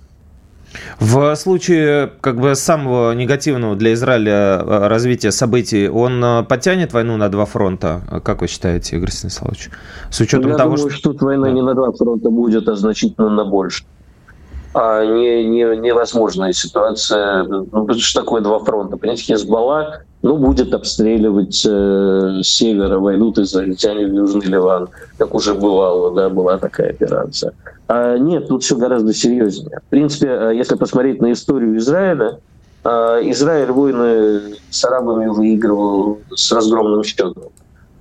[1.00, 7.16] В случае как бы самого негативного для Израиля э, развития событий, он э, потянет войну
[7.16, 8.02] на два фронта?
[8.22, 9.70] Как вы считаете, Игорь Станиславович?
[10.10, 10.98] С учетом Я того, думаю, что...
[10.98, 11.52] что тут война да.
[11.52, 13.84] не на два фронта будет, а значительно на больше
[14.74, 17.42] а не, не, невозможная ситуация.
[17.44, 18.96] Ну, что такое два фронта?
[18.96, 25.54] Понимаете, Хезбалла ну, будет обстреливать э, с севера, войдут израильтяне в Южный Ливан, как уже
[25.54, 27.52] бывало, да, была такая операция.
[27.86, 29.80] А нет, тут все гораздо серьезнее.
[29.86, 32.40] В принципе, э, если посмотреть на историю Израиля,
[32.84, 37.34] э, Израиль войны с арабами выигрывал с разгромным счетом.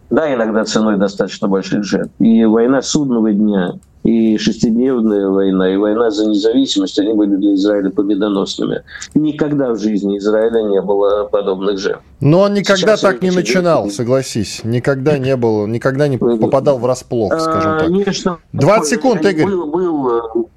[0.09, 2.11] Да, иногда ценой достаточно больших жертв.
[2.19, 7.89] И война судного дня, и шестидневная война, и война за независимость, они были для Израиля
[7.89, 8.83] победоносными.
[9.15, 12.03] Никогда в жизни Израиля не было подобных жертв.
[12.21, 13.95] Но он никогда Сейчас так не начинал, жертвы.
[13.97, 14.61] согласись.
[14.63, 17.87] Никогда не был, никогда не попадал врасплох, а, скажем так.
[17.87, 18.37] Конечно.
[18.53, 19.45] 20 секунд, Игорь.
[19.45, 20.49] Был, был,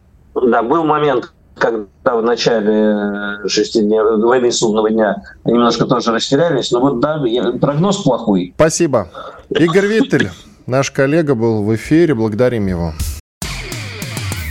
[0.46, 7.00] да, был момент, когда в начале шестидневной войны судного дня немножко тоже растерялись, но вот
[7.00, 7.22] да,
[7.60, 8.52] прогноз плохой.
[8.56, 9.08] Спасибо.
[9.50, 10.30] Игорь Виттель,
[10.66, 12.92] наш коллега, был в эфире, благодарим его.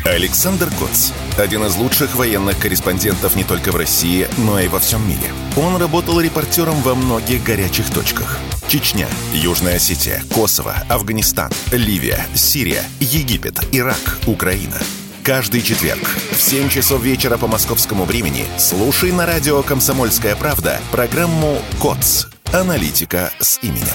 [0.06, 1.12] Александр Коц.
[1.38, 5.28] Один из лучших военных корреспондентов не только в России, но и во всем мире.
[5.56, 8.38] Он работал репортером во многих горячих точках.
[8.68, 14.78] Чечня, Южная Осетия, Косово, Афганистан, Ливия, Сирия, Египет, Ирак, Украина.
[15.24, 16.02] Каждый четверг
[16.32, 22.28] в 7 часов вечера по московскому времени слушай на радио «Комсомольская правда» программу «КОЦ.
[22.52, 23.88] Аналитика с именем».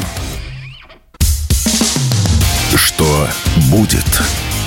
[2.76, 3.28] Что
[3.70, 4.04] будет?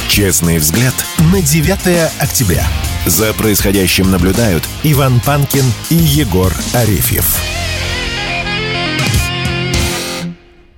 [0.09, 0.93] Честный взгляд
[1.31, 2.65] на 9 октября.
[3.05, 7.56] За происходящим наблюдают Иван Панкин и Егор Арефьев.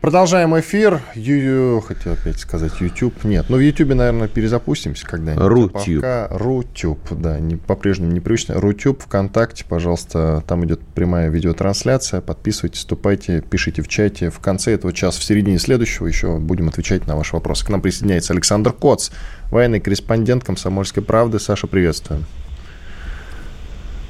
[0.01, 1.01] Продолжаем эфир.
[1.13, 1.81] Ю...
[1.81, 3.25] Хотел опять сказать YouTube.
[3.25, 5.45] Нет, ну в YouTube, наверное, перезапустимся когда-нибудь.
[5.45, 5.95] Рутюб.
[5.97, 8.61] Пока Рутюб, да, не, по-прежнему непривычно.
[8.61, 12.21] Рутюб, ВКонтакте, пожалуйста, там идет прямая видеотрансляция.
[12.21, 14.29] Подписывайтесь, вступайте, пишите в чате.
[14.29, 17.65] В конце этого часа, в середине следующего еще будем отвечать на ваши вопросы.
[17.65, 19.09] К нам присоединяется Александр Коц,
[19.51, 21.39] военный корреспондент «Комсомольской правды».
[21.39, 22.23] Саша, приветствую.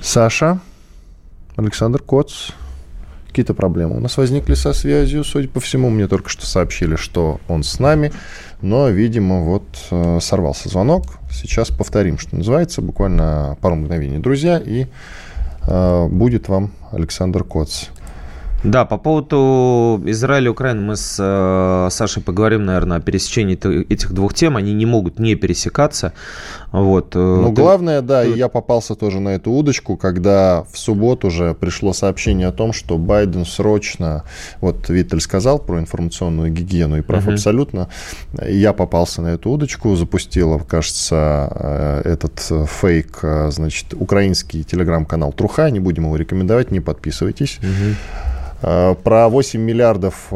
[0.02, 0.60] Саша?
[1.56, 2.52] Александр Коц.
[3.30, 5.90] Какие-то проблемы у нас возникли со связью, судя по всему.
[5.90, 8.12] Мне только что сообщили, что он с нами.
[8.62, 11.04] Но, видимо, вот э, сорвался звонок.
[11.32, 14.18] Сейчас повторим, что называется, буквально пару мгновений.
[14.18, 14.88] Друзья, и
[15.68, 17.86] э, будет вам Александр Коц.
[18.64, 24.12] Да, по поводу Израиля и Украины мы с э, Сашей поговорим, наверное, о пересечении этих
[24.12, 24.58] двух тем.
[24.58, 26.12] Они не могут не пересекаться.
[26.74, 27.16] Вот.
[27.16, 28.32] Э, ну, ты, главное, да, ты...
[28.32, 32.98] я попался тоже на эту удочку, когда в субботу уже пришло сообщение о том, что
[32.98, 34.26] Байден срочно,
[34.60, 37.34] вот Виттель сказал про информационную гигиену и прав угу.
[37.34, 37.88] абсолютно,
[38.46, 45.70] я попался на эту удочку, запустила, кажется, э, этот фейк, э, значит, украинский телеграм-канал Труха,
[45.70, 47.60] не будем его рекомендовать, не подписывайтесь.
[47.60, 47.70] Угу.
[47.70, 50.36] Э, про 8 миллиардов э,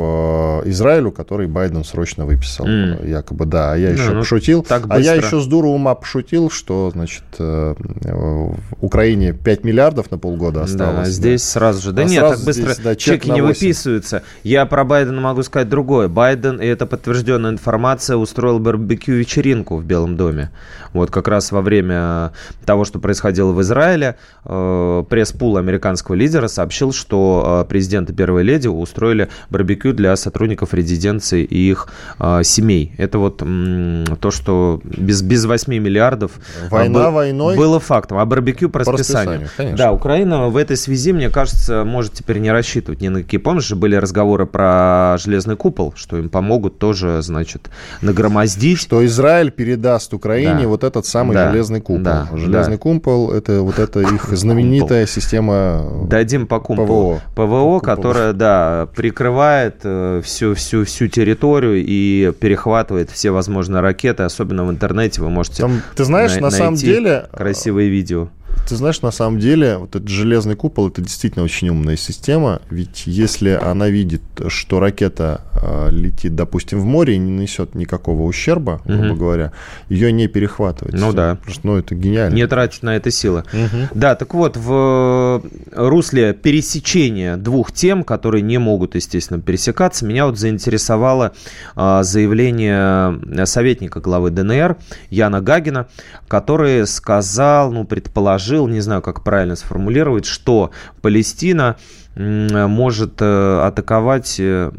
[0.66, 2.66] Израилю, который Байден срочно выписал.
[2.66, 3.10] Mm.
[3.10, 3.74] Якобы, да.
[3.74, 4.64] А я еще ну, пошутил.
[4.64, 10.10] Так а я еще с дуру ума пошутил, что, значит, э, в Украине 5 миллиардов
[10.10, 11.08] на полгода осталось.
[11.08, 11.48] Да, здесь да.
[11.48, 11.92] сразу же.
[11.92, 14.24] Да а нет, так быстро здесь, да, чеки не выписываются.
[14.44, 16.08] Я про Байдена могу сказать другое.
[16.08, 20.52] Байден, и это подтвержденная информация, устроил барбекю-вечеринку в Белом доме.
[20.94, 22.32] Вот как раз во время
[22.66, 29.30] того, что происходило в Израиле, пресс-пул американского лидера сообщил, что президент и первая леди устроили
[29.50, 31.88] барбекю для сотрудников резиденции и их
[32.20, 32.94] э, семей.
[32.98, 36.32] Это вот м, то, что без, без 8 миллиардов
[36.66, 37.58] а, Война был, войной.
[37.58, 38.18] было фактом.
[38.18, 39.42] А барбекю по, по расписанию.
[39.42, 43.40] расписанию да, Украина в этой связи, мне кажется, может теперь не рассчитывать ни на какие.
[43.40, 47.70] Помнишь, были разговоры про железный купол, что им помогут тоже, значит,
[48.02, 48.80] нагромоздить.
[48.80, 50.68] Что Израиль передаст Украине да.
[50.68, 51.52] вот этот самый да.
[51.52, 52.04] железный купол.
[52.04, 52.28] Да.
[52.34, 52.82] Железный да.
[52.82, 57.22] купол это вот эта их знаменитая система Дадим по кумполу.
[57.36, 57.48] ПВО.
[57.48, 64.66] ПВО, которая, да, прикрывает э, всю, всю, всю территорию и перехватывает все возможные ракеты, особенно
[64.66, 67.28] в интернете вы можете Там, Ты знаешь, на, на самом деле...
[67.32, 68.30] Красивые видео.
[68.68, 72.62] Ты знаешь, на самом деле, вот этот железный купол это действительно очень умная система.
[72.70, 78.24] Ведь если она видит, что ракета э, летит, допустим, в море и не несет никакого
[78.24, 79.16] ущерба, грубо угу.
[79.16, 79.52] говоря,
[79.90, 80.94] ее не перехватывать.
[80.94, 81.38] Ну да.
[81.44, 82.36] Просто, ну, это гениально.
[82.36, 83.44] Не тратить на это силы.
[83.52, 83.90] Угу.
[83.96, 90.38] Да, так вот, в русле пересечения двух тем, которые не могут, естественно, пересекаться, меня вот
[90.38, 91.34] заинтересовало
[91.76, 94.78] э, заявление советника главы ДНР
[95.10, 95.88] Яна Гагина,
[96.28, 101.78] который сказал, ну, предположил, предположил, не знаю, как правильно сформулировать, что Палестина
[102.16, 104.72] может э, атаковать э,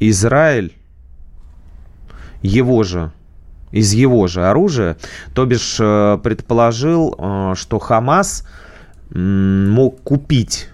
[0.00, 0.72] Израиль
[2.42, 3.12] его же
[3.72, 4.96] из его же оружия,
[5.34, 8.46] то бишь э, предположил, что Хамас
[9.10, 10.68] мог купить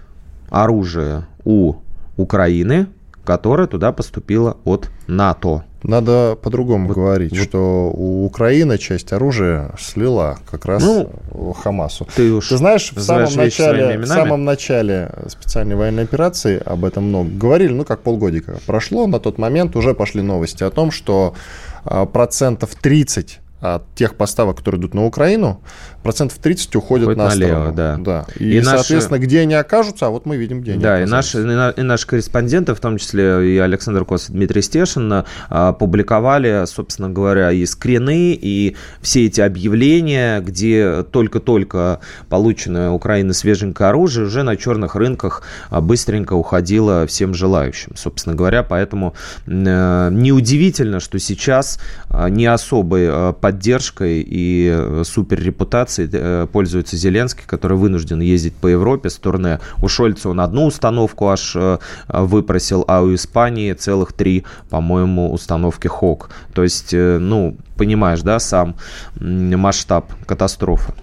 [0.49, 1.75] оружие у
[2.17, 2.87] Украины,
[3.25, 5.63] которое туда поступило от НАТО.
[5.83, 7.43] Надо по-другому вот, говорить, вот.
[7.43, 12.07] что у Украины часть оружия слила как раз ну, Хамасу.
[12.15, 17.05] Ты, уж ты знаешь, в самом, начале, в самом начале специальной военной операции об этом
[17.05, 21.35] много говорили, ну как полгодика прошло, на тот момент уже пошли новости о том, что
[21.83, 25.61] а, процентов 30 от тех поставок, которые идут на Украину,
[26.03, 27.95] процентов 30 уходят Уходит на налево, да.
[27.97, 28.25] да.
[28.37, 29.25] И, и соответственно, наши...
[29.25, 32.75] где они окажутся, а вот мы видим, где они Да, и наши, и наши корреспонденты,
[32.75, 38.37] в том числе и Александр Кос, и Дмитрий Стешин, а, публиковали, собственно говоря, и скрины,
[38.39, 45.79] и все эти объявления, где только-только полученное Украина свеженькое оружие уже на черных рынках а,
[45.79, 47.93] быстренько уходило всем желающим.
[47.95, 49.13] Собственно говоря, поэтому
[49.45, 57.77] э, неудивительно, что сейчас а, не особой поддержкой и супер репутацией э, пользуется Зеленский, который
[57.77, 59.59] вынужден ездить по Европе с турне.
[59.81, 65.87] У Шольца он одну установку аж э, выпросил, а у Испании целых три, по-моему, установки
[65.87, 66.31] ХОК.
[66.53, 68.75] То есть, э, ну, понимаешь, да, сам
[69.19, 70.93] масштаб катастрофы.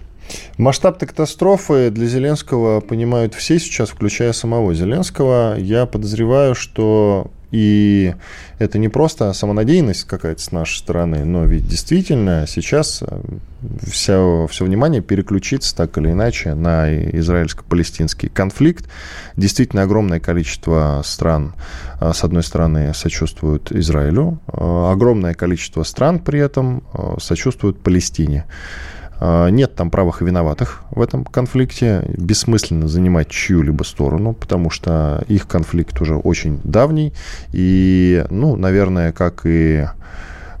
[0.57, 5.57] Масштаб катастрофы для Зеленского понимают все сейчас, включая самого Зеленского.
[5.57, 8.15] Я подозреваю, что и
[8.59, 13.21] это не просто самонадеянность какая-то с нашей стороны, но ведь действительно сейчас э,
[13.83, 18.89] вся, все внимание переключится так или иначе на израильско-палестинский конфликт.
[19.35, 21.53] Действительно огромное количество стран,
[21.99, 26.83] э, с одной стороны, сочувствуют Израилю, э, огромное количество стран при этом
[27.19, 28.45] сочувствуют Палестине.
[29.23, 32.03] А, нет там правых и виноватых в этом конфликте.
[32.17, 37.13] Бессмысленно занимать чью-либо сторону, потому что их конфликт уже очень давний.
[37.53, 39.85] И, ну, наверное, как и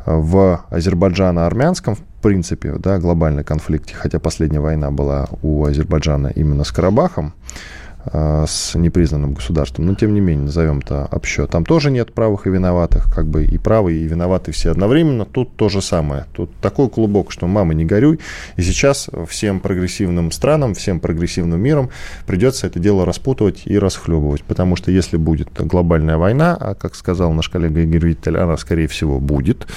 [0.05, 6.71] в Азербайджано-армянском, в принципе, да, глобальный конфликте, хотя последняя война была у Азербайджана именно с
[6.71, 9.85] Карабахом, э, с непризнанным государством.
[9.85, 11.47] Но, тем не менее, назовем это общо.
[11.47, 15.25] Там тоже нет правых и виноватых, как бы и правые, и виноваты все одновременно.
[15.25, 16.25] Тут то же самое.
[16.33, 18.19] Тут такой клубок, что мама не горюй.
[18.57, 21.89] И сейчас всем прогрессивным странам, всем прогрессивным миром
[22.25, 24.43] придется это дело распутывать и расхлебывать.
[24.43, 28.87] Потому что если будет глобальная война, а, как сказал наш коллега Игорь Виттель, она, скорее
[28.87, 29.67] всего, будет,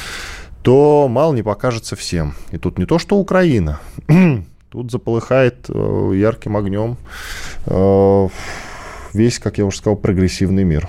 [0.62, 2.34] то мало не покажется всем.
[2.50, 3.80] И тут не то, что Украина.
[4.74, 6.96] Тут заполыхает э, ярким огнем
[7.66, 8.28] э,
[9.12, 10.88] весь, как я уже сказал, прогрессивный мир.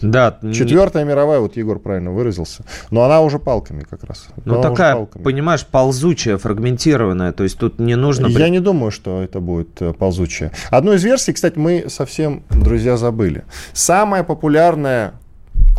[0.00, 0.38] Да.
[0.50, 2.64] Четвертая мировая, вот Егор правильно выразился.
[2.90, 4.28] Но она уже палками как раз.
[4.46, 7.32] Ну, такая, понимаешь, ползучая, фрагментированная.
[7.32, 8.28] То есть тут не нужно...
[8.28, 10.52] Я не думаю, что это будет э, ползучая.
[10.70, 13.44] Одну из версий, кстати, мы совсем, друзья, забыли.
[13.74, 15.12] Самая популярная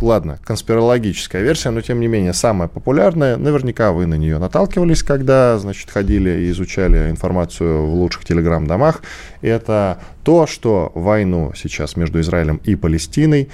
[0.02, 3.36] ладно, конспирологическая версия, но тем не менее самая популярная.
[3.36, 9.02] Наверняка вы на нее наталкивались, когда, значит, ходили и изучали информацию в лучших телеграм-домах.
[9.40, 13.48] Это то, что войну сейчас между Израилем и Палестиной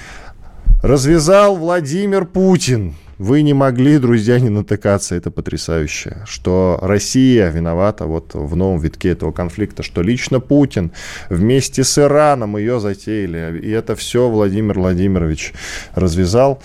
[0.82, 2.94] развязал Владимир Путин.
[3.20, 5.14] Вы не могли, друзья, не натыкаться.
[5.14, 6.22] Это потрясающе.
[6.24, 10.92] Что Россия виновата вот в новом витке этого конфликта, что лично Путин
[11.28, 13.60] вместе с Ираном ее затеяли.
[13.60, 15.52] И это все Владимир Владимирович
[15.94, 16.62] развязал.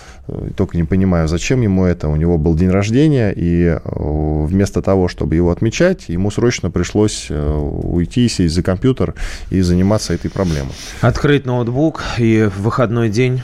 [0.56, 2.08] Только не понимаю, зачем ему это.
[2.08, 7.26] У него был день рождения, и э, вместо того, чтобы его отмечать, ему срочно пришлось
[7.28, 9.14] э, уйти, сесть за компьютер
[9.50, 10.72] и заниматься этой проблемой.
[11.02, 13.42] Открыть ноутбук и в выходной день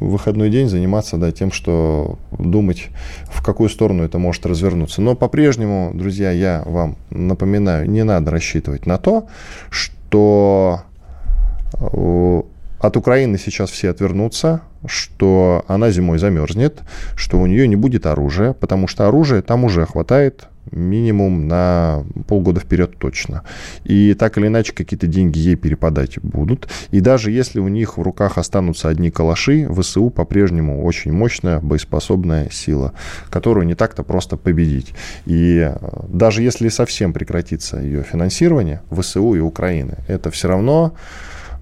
[0.00, 2.88] в выходной день заниматься да, тем, что думать,
[3.26, 5.02] в какую сторону это может развернуться.
[5.02, 9.26] Но по-прежнему, друзья, я вам напоминаю, не надо рассчитывать на то,
[9.70, 10.82] что
[11.74, 12.42] э,
[12.80, 16.80] от Украины сейчас все отвернутся, что она зимой замерзнет,
[17.16, 22.60] что у нее не будет оружия, потому что оружия там уже хватает минимум на полгода
[22.60, 23.42] вперед точно.
[23.84, 26.68] И так или иначе какие-то деньги ей перепадать будут.
[26.90, 32.48] И даже если у них в руках останутся одни калаши, ВСУ по-прежнему очень мощная, боеспособная
[32.50, 32.92] сила,
[33.30, 34.94] которую не так-то просто победить.
[35.26, 35.76] И э,
[36.08, 40.94] даже если совсем прекратится ее финансирование, ВСУ и Украины, это все равно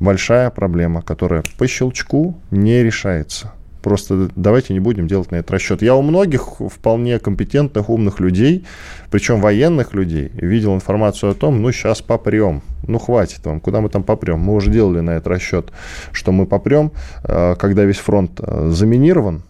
[0.00, 3.52] большая проблема, которая по щелчку не решается.
[3.82, 5.82] Просто давайте не будем делать на это расчет.
[5.82, 8.64] Я у многих вполне компетентных, умных людей,
[9.10, 12.62] причем военных людей, видел информацию о том, ну, сейчас попрем.
[12.86, 14.40] Ну, хватит вам, куда мы там попрем?
[14.40, 15.72] Мы уже делали на это расчет,
[16.12, 16.92] что мы попрем,
[17.24, 19.42] э, когда весь фронт э, заминирован,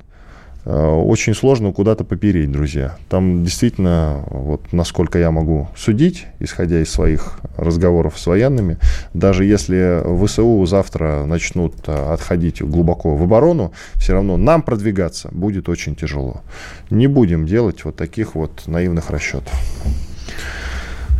[0.64, 2.96] очень сложно куда-то попереть, друзья.
[3.09, 8.79] Там действительно, вот насколько я могу судить, исходя из своих разговоров с военными,
[9.12, 15.68] даже если ВСУ завтра начнут э, отходить глубоко в оборону, все равно нам продвигаться будет
[15.68, 16.42] очень тяжело.
[16.90, 19.53] Не будем делать вот таких вот наивных расчетов.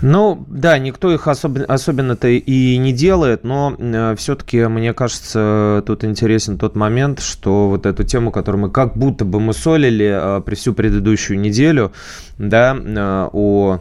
[0.03, 6.03] Ну, да, никто их особенно, особенно-то и не делает, но э, все-таки, мне кажется, тут
[6.03, 10.41] интересен тот момент, что вот эту тему, которую мы как будто бы мы солили э,
[10.41, 11.93] при всю предыдущую неделю,
[12.37, 13.79] да, э, о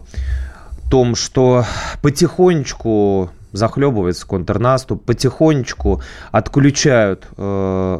[0.91, 1.65] том, что
[2.03, 7.99] потихонечку захлебывается контрнаступ, потихонечку отключают э,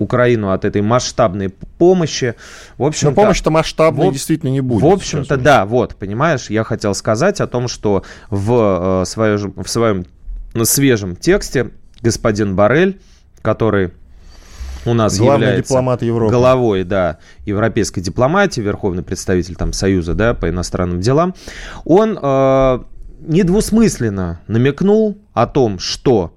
[0.00, 2.34] Украину от этой масштабной помощи.
[2.78, 4.82] В общем Но помощь-то масштабной в, действительно не будет.
[4.82, 9.68] В общем-то, да, вот, понимаешь, я хотел сказать о том, что в, э, своем, в
[9.68, 10.04] своем
[10.64, 13.00] свежем тексте господин Барель,
[13.40, 13.92] который
[14.84, 16.32] у нас Главный является дипломат Европы.
[16.32, 21.34] головой, да, европейской дипломатии, верховный представитель там Союза, да, по иностранным делам,
[21.84, 22.78] он э,
[23.20, 26.34] недвусмысленно намекнул о том, что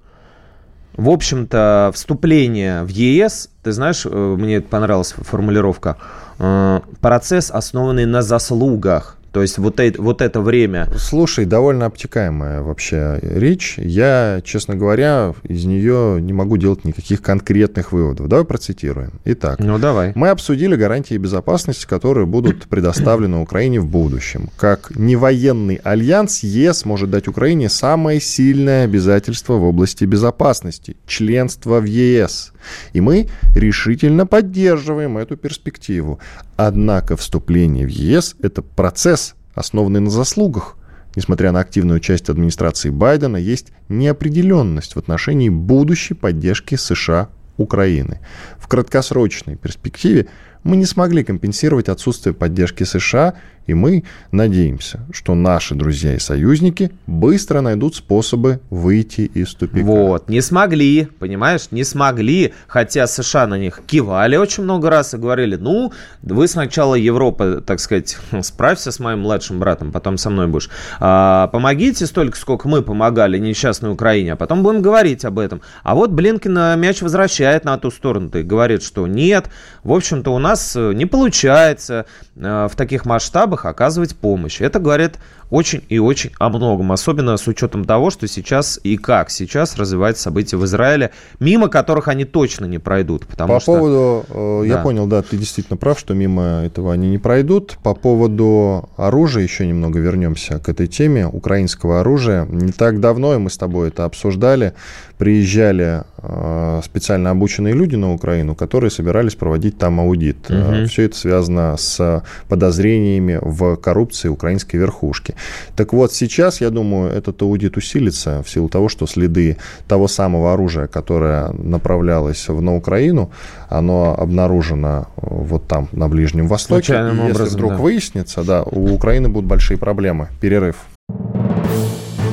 [0.98, 5.98] в общем-то, вступление в ЕС, ты знаешь, э, мне понравилась формулировка,
[6.40, 9.18] э, процесс, основанный на заслугах.
[9.36, 10.88] То есть вот это, вот это время...
[10.98, 13.74] Слушай, довольно обтекаемая вообще речь.
[13.78, 18.30] Я, честно говоря, из нее не могу делать никаких конкретных выводов.
[18.30, 19.20] Давай процитируем.
[19.26, 20.14] Итак, ну, давай.
[20.16, 24.50] мы обсудили гарантии безопасности, которые будут предоставлены Украине в будущем.
[24.56, 31.84] Как невоенный альянс, ЕС может дать Украине самое сильное обязательство в области безопасности– членство в
[31.84, 32.54] ЕС.
[32.94, 36.20] И мы решительно поддерживаем эту перспективу.
[36.58, 40.78] Однако вступление в ЕС– это процесс, основанный на заслугах.
[41.16, 48.20] Несмотря на активную часть администрации Байдена, есть неопределенность в отношении будущей поддержки США Украины.
[48.58, 50.28] В краткосрочной перспективе
[50.66, 53.36] мы не смогли компенсировать отсутствие поддержки США
[53.68, 59.86] и мы надеемся, что наши друзья и союзники быстро найдут способы выйти из тупика.
[59.86, 65.18] Вот, не смогли, понимаешь, не смогли, хотя США на них кивали очень много раз и
[65.18, 70.48] говорили, ну, вы сначала Европа, так сказать, справься с моим младшим братом, потом со мной
[70.48, 70.70] будешь.
[71.00, 75.62] А, помогите столько, сколько мы помогали несчастной Украине, а потом будем говорить об этом.
[75.84, 79.50] А вот Блинкин мяч возвращает на ту сторону и говорит, что нет,
[79.84, 84.62] в общем-то у нас э, не получается э, в таких масштабах оказывать помощь.
[84.62, 85.18] Это говорит
[85.50, 90.24] очень и очень о многом, особенно с учетом того, что сейчас и как сейчас развиваются
[90.24, 93.26] события в Израиле, мимо которых они точно не пройдут.
[93.26, 93.76] Потому По что...
[93.76, 94.76] поводу, э, да.
[94.76, 97.78] я понял, да, ты действительно прав, что мимо этого они не пройдут.
[97.84, 102.46] По поводу оружия еще немного вернемся к этой теме, украинского оружия.
[102.46, 104.74] Не так давно, и мы с тобой это обсуждали,
[105.18, 110.50] приезжали э, специально обученные люди на Украину, которые собирались проводить там аудит.
[110.50, 110.88] Угу.
[110.88, 115.35] Все это связано с подозрениями в коррупции украинской верхушки.
[115.76, 119.58] Так вот, сейчас, я думаю, этот аудит усилится в силу того, что следы
[119.88, 123.32] того самого оружия, которое направлялось в, на Украину,
[123.70, 126.86] оно обнаружено э, вот там, на Ближнем Востоке.
[126.86, 127.78] Случайным и если вдруг да.
[127.78, 130.30] выяснится, да, у Украины будут большие проблемы.
[130.40, 130.76] Перерыв.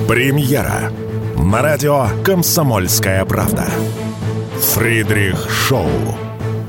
[0.09, 0.91] Премьера
[1.37, 3.65] на радио «Комсомольская правда».
[4.61, 5.89] Фридрих Шоу.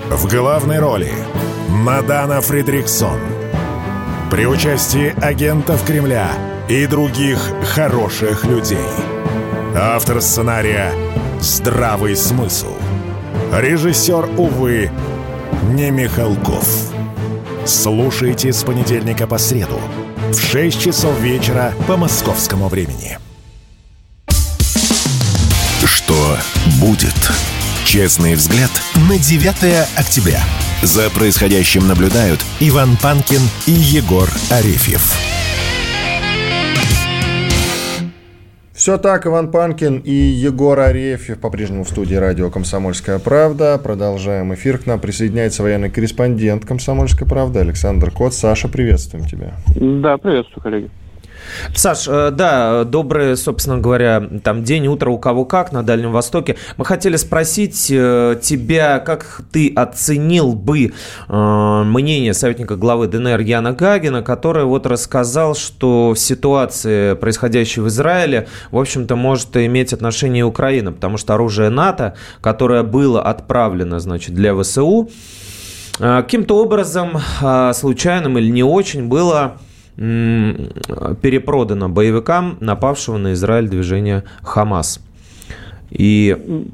[0.09, 1.11] В главной роли
[1.69, 3.19] Мадана Фридриксон–
[4.33, 6.27] при участии агентов Кремля
[6.67, 7.37] и других
[7.75, 8.79] хороших людей.
[9.75, 10.91] Автор сценария
[11.39, 12.73] «Здравый смысл».
[13.51, 14.89] Режиссер, увы,
[15.75, 16.67] не Михалков.
[17.67, 19.79] Слушайте с понедельника по среду
[20.31, 23.19] в 6 часов вечера по московскому времени.
[25.85, 26.37] Что
[26.81, 27.31] будет?
[27.85, 28.71] Честный взгляд
[29.07, 30.41] на 9 октября.
[30.83, 35.13] За происходящим наблюдают Иван Панкин и Егор Арефьев.
[38.73, 43.79] Все так, Иван Панкин и Егор Арефьев по-прежнему в студии радио «Комсомольская правда».
[43.81, 44.77] Продолжаем эфир.
[44.77, 48.33] К нам присоединяется военный корреспондент «Комсомольской правды» Александр Кот.
[48.33, 49.53] Саша, приветствуем тебя.
[49.77, 50.89] Да, приветствую, коллеги.
[51.75, 56.55] Саш, э, да, добрый, собственно говоря, там день, утро, у кого как на Дальнем Востоке.
[56.77, 60.93] Мы хотели спросить э, тебя, как ты оценил бы
[61.27, 68.47] э, мнение советника главы ДНР Яна Гагина, который вот рассказал, что ситуация, происходящая в Израиле,
[68.71, 74.55] в общем-то, может иметь отношение Украины, потому что оружие НАТО, которое было отправлено, значит, для
[74.55, 75.09] ВСУ,
[75.99, 77.19] каким-то образом,
[77.73, 79.57] случайным или не очень, было
[79.95, 84.99] перепродано боевикам напавшего на Израиль движения Хамас.
[85.91, 86.65] И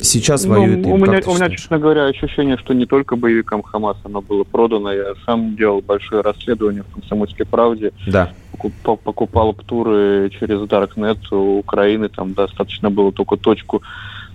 [0.00, 0.92] сейчас ну, воюет им.
[0.92, 4.92] У меня, у меня, честно говоря, ощущение, что не только боевикам Хамас оно было продано.
[4.92, 7.92] Я сам делал большое расследование в «Комсомольской правде».
[8.06, 8.32] Да.
[8.52, 12.08] Покупал, покупал туры через Darknet у Украины.
[12.08, 13.82] Там достаточно было только точку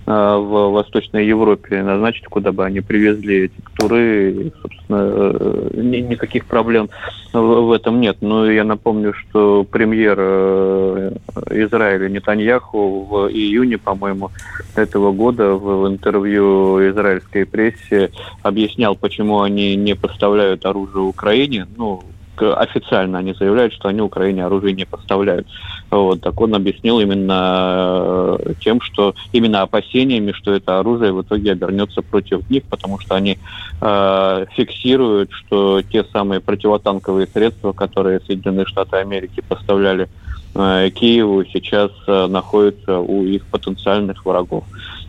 [0.06, 4.32] в Восточной Европе назначить, куда бы они привезли эти туры.
[4.32, 6.90] И, собственно, э, никаких проблем
[7.32, 8.18] в этом нет.
[8.22, 11.12] Но я напомню, что премьер э,
[11.52, 14.32] Израиля Нетаньяху в июне, по-моему,
[14.76, 21.68] этого года в интервью израильской прессе объяснял, почему они не поставляют оружие Украине.
[21.78, 22.04] Ну,
[22.42, 25.48] официально они заявляют, что они Украине оружие не поставляют.
[25.90, 31.52] Вот, так он объяснил именно э, тем, что именно опасениями, что это оружие в итоге
[31.52, 33.38] обернется против них, потому что они
[33.82, 40.10] э, фиксируют, что те самые противотанковые средства, которые Соединенные Штаты Америки поставляли
[40.56, 44.64] э, Киеву, сейчас э, находятся у их потенциальных врагов.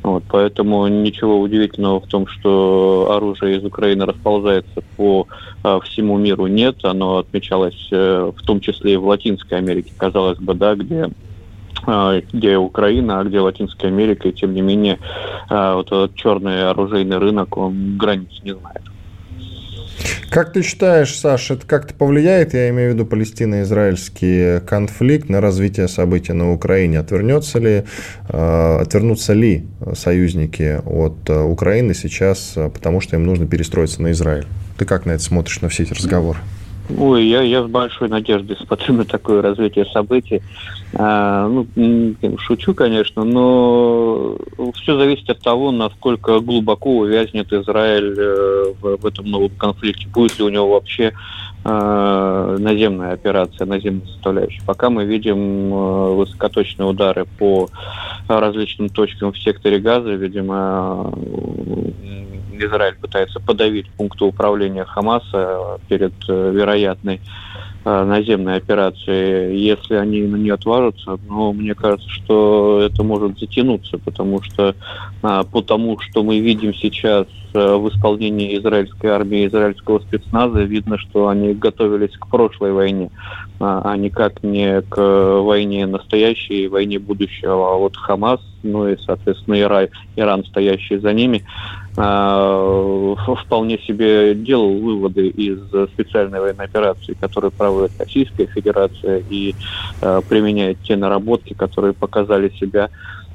[0.05, 5.27] Вот, поэтому ничего удивительного в том, что оружие из Украины расползается по
[5.65, 6.85] э, всему миру, нет.
[6.85, 11.09] Оно отмечалось э, в том числе и в Латинской Америке, казалось бы, да, где
[11.87, 14.99] э, где Украина, а где Латинская Америка, и тем не менее
[15.49, 18.83] э, вот этот черный оружейный рынок, он границ не знает.
[20.31, 25.87] Как ты считаешь, Саша, это как-то повлияет, я имею в виду палестино-израильский конфликт на развитие
[25.87, 26.99] событий на Украине?
[26.99, 27.85] Отвернется ли,
[28.29, 34.11] э, отвернутся ли союзники от э, Украины сейчас, э, потому что им нужно перестроиться на
[34.11, 34.47] Израиль?
[34.77, 36.41] Ты как на это смотришь, на все эти разговоры?
[36.99, 40.43] Ой, я, я с большой надеждой смотрю на такое развитие событий.
[40.93, 41.67] А, ну,
[42.39, 44.37] шучу, конечно, но
[44.75, 50.07] все зависит от того, насколько глубоко увязнет Израиль э, в, в этом новом конфликте.
[50.09, 51.15] Будет ли у него вообще
[51.65, 54.63] э, наземная операция, наземная составляющая.
[54.67, 57.71] Пока мы видим э, высокоточные удары по
[58.29, 61.15] различным точкам в секторе газа, видимо,
[62.59, 67.21] Израиль пытается подавить пункты управления Хамаса перед вероятной
[67.85, 74.41] наземной операции, если они на нее отважатся, но мне кажется, что это может затянуться, потому
[74.43, 74.75] что
[75.21, 82.17] потому что мы видим сейчас в исполнении израильской армии, израильского спецназа, видно, что они готовились
[82.17, 83.11] к прошлой войне,
[83.61, 87.75] а никак не к войне настоящей, войне будущего.
[87.75, 94.75] А вот Хамас, ну и, соответственно, Иран, Иран стоящий за ними, а, вполне себе делал
[94.79, 95.61] выводы из
[95.93, 99.55] специальной военной операции, которую проводит Российская Федерация и
[100.01, 102.91] а, применяет те наработки, которые показали себя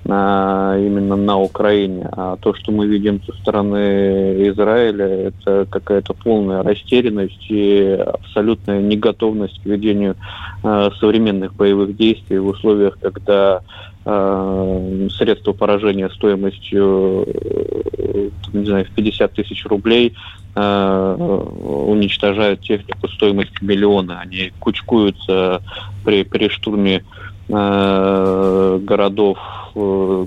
[0.09, 2.09] а, именно на Украине.
[2.11, 9.61] А то, что мы видим со стороны Израиля, это какая-то полная растерянность и абсолютная неготовность
[9.63, 10.15] к ведению
[10.61, 13.61] современных боевых действий в условиях, когда
[14.03, 20.15] средства поражения стоимостью э, не знаю, в 50 тысяч рублей
[20.55, 24.19] э, уничтожают технику стоимостью миллиона.
[24.21, 25.61] Они кучкуются
[26.05, 27.03] при, при штурме
[27.49, 29.39] городов
[29.79, 30.25] Э,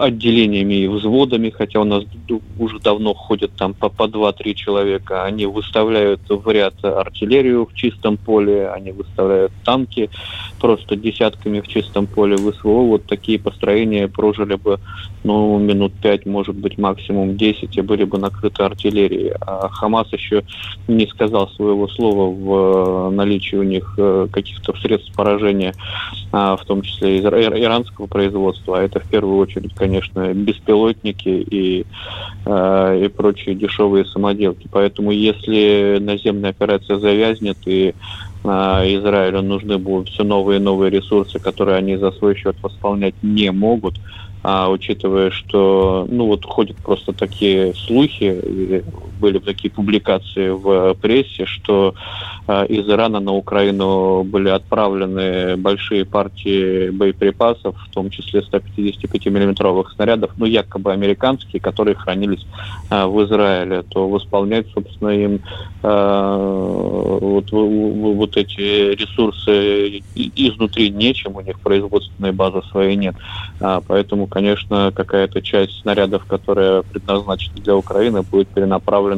[0.00, 2.04] отделениями и взводами, хотя у нас
[2.58, 5.24] уже давно ходят там по, по 2-3 человека.
[5.24, 10.10] Они выставляют в ряд артиллерию в чистом поле, они выставляют танки
[10.60, 12.82] просто десятками в чистом поле в СВО.
[12.82, 14.78] Вот такие построения прожили бы
[15.24, 19.32] ну, минут 5, может быть, максимум 10, и были бы накрыты артиллерией.
[19.40, 20.44] А Хамас еще
[20.86, 25.74] не сказал своего слова в э, наличии у них э, каких-то средств поражения,
[26.30, 28.83] а, в том числе из иранского производства.
[28.84, 31.86] Это в первую очередь, конечно, беспилотники и,
[32.44, 34.68] э, и прочие дешевые самоделки.
[34.70, 37.94] Поэтому если наземная операция завязнет и
[38.44, 43.50] Израилю нужны будут все новые и новые ресурсы, которые они за свой счет восполнять не
[43.50, 43.98] могут,
[44.42, 48.84] а учитывая, что, ну вот ходят просто такие слухи,
[49.24, 51.94] были такие публикации в прессе, что
[52.46, 60.32] э, из Ирана на Украину были отправлены большие партии боеприпасов, в том числе 155-миллиметровых снарядов,
[60.36, 62.44] ну якобы американские, которые хранились
[62.90, 65.40] э, в Израиле, то восполнять, собственно, им
[65.82, 73.14] э, вот, вот эти ресурсы изнутри нечем, у них производственной базы своей нет.
[73.60, 79.13] А, поэтому конечно, какая-то часть снарядов, которая предназначена для Украины, будет перенаправлена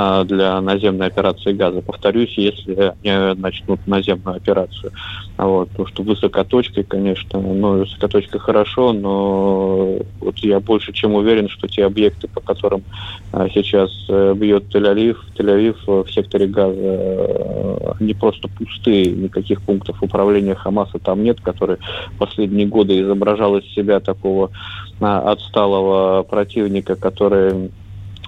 [0.00, 1.82] а, для наземной операции газа.
[1.82, 4.92] Повторюсь, если они начнут наземную операцию.
[5.36, 11.66] Вот, потому что высокоточкой, конечно, ну, высокоточка хорошо, но вот я больше чем уверен, что
[11.66, 12.84] те объекты, по которым
[13.32, 20.00] а, сейчас э, бьет Тель-Авив, Тель-Авив в секторе газа, э, они просто пустые, никаких пунктов
[20.00, 21.78] управления Хамаса там нет, который
[22.18, 24.52] последние годы изображал из себя такого
[25.00, 27.72] а, отсталого противника, который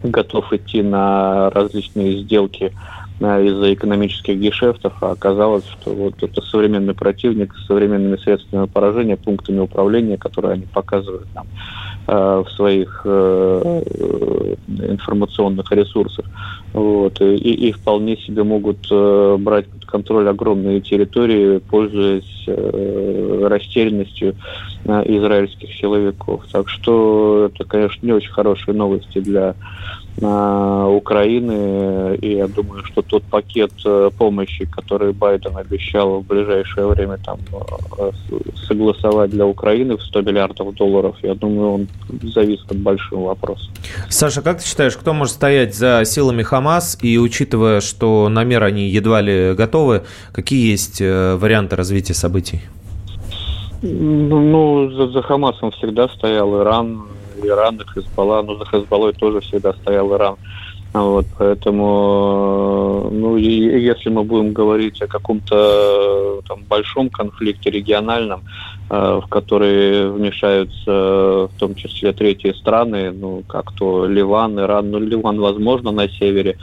[0.02, 2.72] готов идти на различные сделки
[3.20, 9.16] э, из-за экономических гешефтов, а оказалось, что вот это современный противник с современными средствами поражения,
[9.16, 11.46] пунктами управления, которые они показывают нам
[12.06, 13.82] э, в своих э,
[14.68, 16.24] информационных ресурсах.
[16.72, 18.88] Вот, и, и вполне себе могут
[19.42, 24.36] брать под контроль огромные территории, пользуясь растерянностью
[24.84, 26.44] израильских силовиков.
[26.52, 29.56] Так что это, конечно, не очень хорошие новости для
[30.18, 32.16] Украины.
[32.16, 37.38] И я думаю, что тот пакет э, помощи, который Байден обещал в ближайшее время там
[37.98, 38.10] э,
[38.66, 41.88] согласовать для Украины в 100 миллиардов долларов, я думаю, он
[42.22, 43.70] зависит от большого вопроса.
[44.08, 46.98] Саша, как ты считаешь, кто может стоять за силами Хамас?
[47.02, 50.02] И учитывая, что на мир они едва ли готовы,
[50.32, 52.60] какие есть э, варианты развития событий?
[53.82, 57.06] Ну, за, за Хамасом всегда стоял Иран,
[57.46, 57.84] Иран, и
[58.16, 60.36] но за Хезбаллой тоже всегда стоял Иран.
[60.92, 68.42] Вот, поэтому, ну, и, если мы будем говорить о каком-то там большом конфликте региональном,
[68.90, 70.90] э, в который вмешаются
[71.46, 76.56] в том числе третьи страны, ну, как то Ливан, Иран, ну, Ливан, возможно, на севере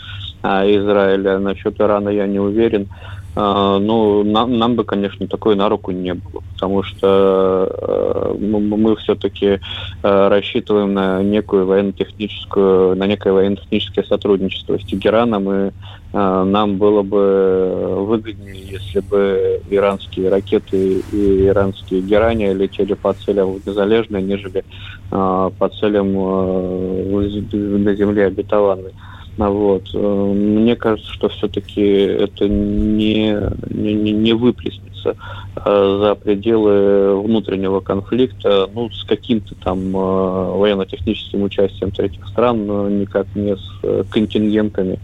[0.43, 5.69] а Израиля, насчет Ирана я не уверен, а, ну, нам, нам бы, конечно, такой на
[5.69, 9.59] руку не было, потому что э, мы, мы все-таки э,
[10.01, 15.71] рассчитываем на некую военно-техническую, на некое военно-техническое сотрудничество с Тегераном, и э,
[16.13, 24.23] нам было бы выгоднее, если бы иранские ракеты и иранские герани летели по целям Незалежной,
[24.23, 24.63] нежели
[25.09, 28.93] по целям на земле обетованной.
[29.37, 29.93] Вот.
[29.93, 33.37] Мне кажется, что все-таки это не,
[33.69, 35.15] не, не выплеснется
[35.55, 43.55] за пределы внутреннего конфликта, ну, с каким-то там военно-техническим участием третьих стран, но никак не
[43.55, 44.99] с контингентами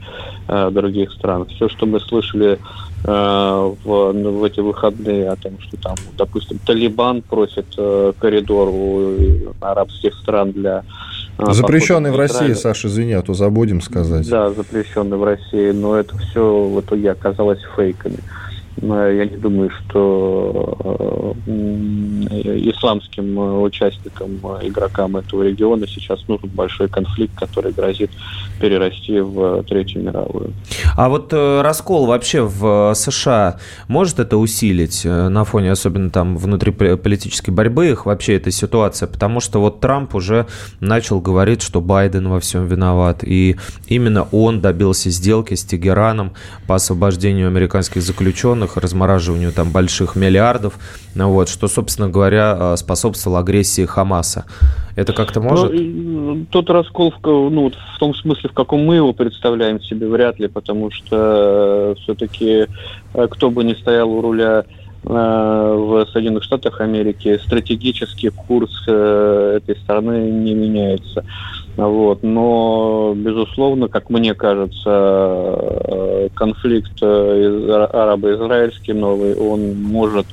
[0.72, 1.46] других стран.
[1.46, 2.60] Все, что мы слышали
[3.04, 7.68] в, в эти выходные о том, что там, допустим, Талибан просит
[8.20, 9.14] коридор у
[9.62, 10.84] арабских стран для а,
[11.38, 14.30] Запрещенный в России, Саша, извини, а то забудем сказать.
[14.30, 18.18] Да, запрещенный в России, но это все в итоге оказалось фейками.
[18.82, 27.72] Я не думаю, что э, исламским участникам, игрокам этого региона сейчас нужен большой конфликт, который
[27.72, 28.10] грозит
[28.60, 30.54] перерасти в Третью мировую.
[30.96, 36.38] А вот э, раскол вообще в США может это усилить э, на фоне особенно там
[36.38, 39.08] внутриполитической борьбы их вообще эта ситуация?
[39.08, 40.48] Потому что вот Трамп уже
[40.80, 43.24] начал говорить, что Байден во всем виноват.
[43.24, 43.56] И
[43.88, 46.34] именно он добился сделки с Тегераном
[46.68, 50.74] по освобождению американских заключенных их размораживанию там больших миллиардов,
[51.16, 54.46] ну вот, что, собственно говоря, э, способствовало агрессии Хамаса.
[54.96, 55.74] Это как-то ну, может?
[55.74, 60.40] Ну, тот раскол, в, ну, в том смысле, в каком мы его представляем себе, вряд
[60.40, 62.68] ли, потому что э, все-таки
[63.14, 64.66] э, кто бы ни стоял у руля
[65.06, 71.26] в Соединенных Штатах Америки, стратегический курс этой страны не меняется.
[71.76, 72.22] Вот.
[72.22, 80.28] Но, безусловно, как мне кажется, э, конфликт э, арабо-израильский новый, он может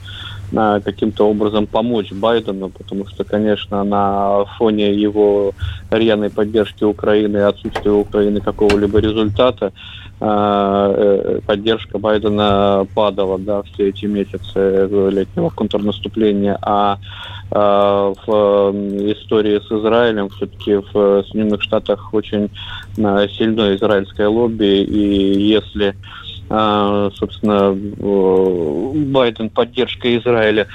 [0.53, 5.53] э, каким-то образом помочь Байдену, потому что, конечно, на фоне его
[5.91, 9.73] рьяной поддержки Украины и отсутствия Украины какого-либо результата,
[10.21, 16.99] поддержка Байдена падала да, все эти месяцы летнего контрнаступления, а
[17.53, 18.73] а, в
[19.13, 20.29] истории с Израилем.
[20.31, 22.49] Все-таки в Соединенных Штатах очень
[23.03, 25.97] а, сильное израильское лобби, и если
[26.53, 30.67] а, собственно, Байден поддержка Израиля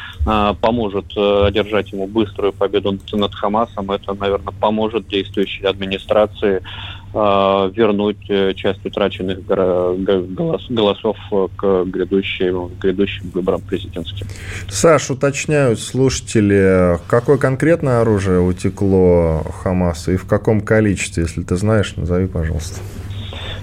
[0.62, 3.92] поможет одержать ему быструю победу над Хамасом.
[3.92, 11.18] Это, наверное, поможет действующей администрации а, вернуть э, часть утраченных голосов
[11.56, 14.28] к грядущим, грядущим выборам президентским.
[14.68, 21.96] Саш, уточняют слушатели, какое конкретное оружие утекло Хамасу и в каком количестве, если ты знаешь,
[21.96, 22.82] назови, пожалуйста.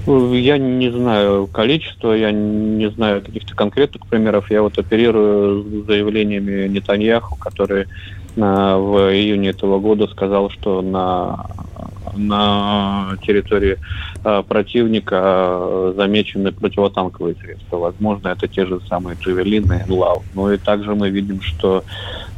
[0.07, 4.51] Я не знаю количество, я не знаю каких-то конкретных примеров.
[4.51, 7.87] Я вот оперирую заявлениями Нетаньяху, который а,
[8.37, 11.47] в июне этого года сказал, что на
[12.15, 13.79] на территории
[14.25, 17.79] э, противника э, замечены противотанковые средства.
[17.79, 20.23] Возможно, это те же самые джавелины, ЛАУ.
[20.35, 21.85] Ну и также мы видим, что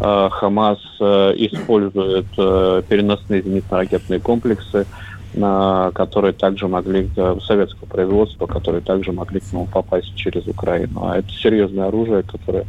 [0.01, 4.87] э, Хамас использует переносные зенитно-ракетные комплексы
[5.35, 7.09] которые также могли,
[7.47, 11.07] советского производства, которые также могли к нему попасть через Украину.
[11.07, 12.67] А это серьезное оружие, которое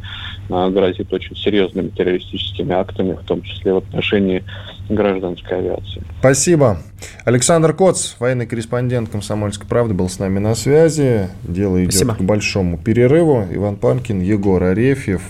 [0.48, 4.42] грозит очень серьезными террористическими актами, в том числе в отношении
[4.88, 6.02] гражданской авиации.
[6.18, 6.78] Спасибо.
[7.24, 11.28] Александр Коц, военный корреспондент «Комсомольской правды», был с нами на связи.
[11.44, 12.14] Дело идет Спасибо.
[12.14, 13.46] к большому перерыву.
[13.52, 15.22] Иван Панкин, Егор Арефьев.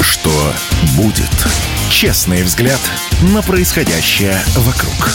[0.00, 0.30] Что
[0.96, 1.30] будет?
[1.90, 2.80] Честный взгляд
[3.34, 5.10] на происходящее вокруг.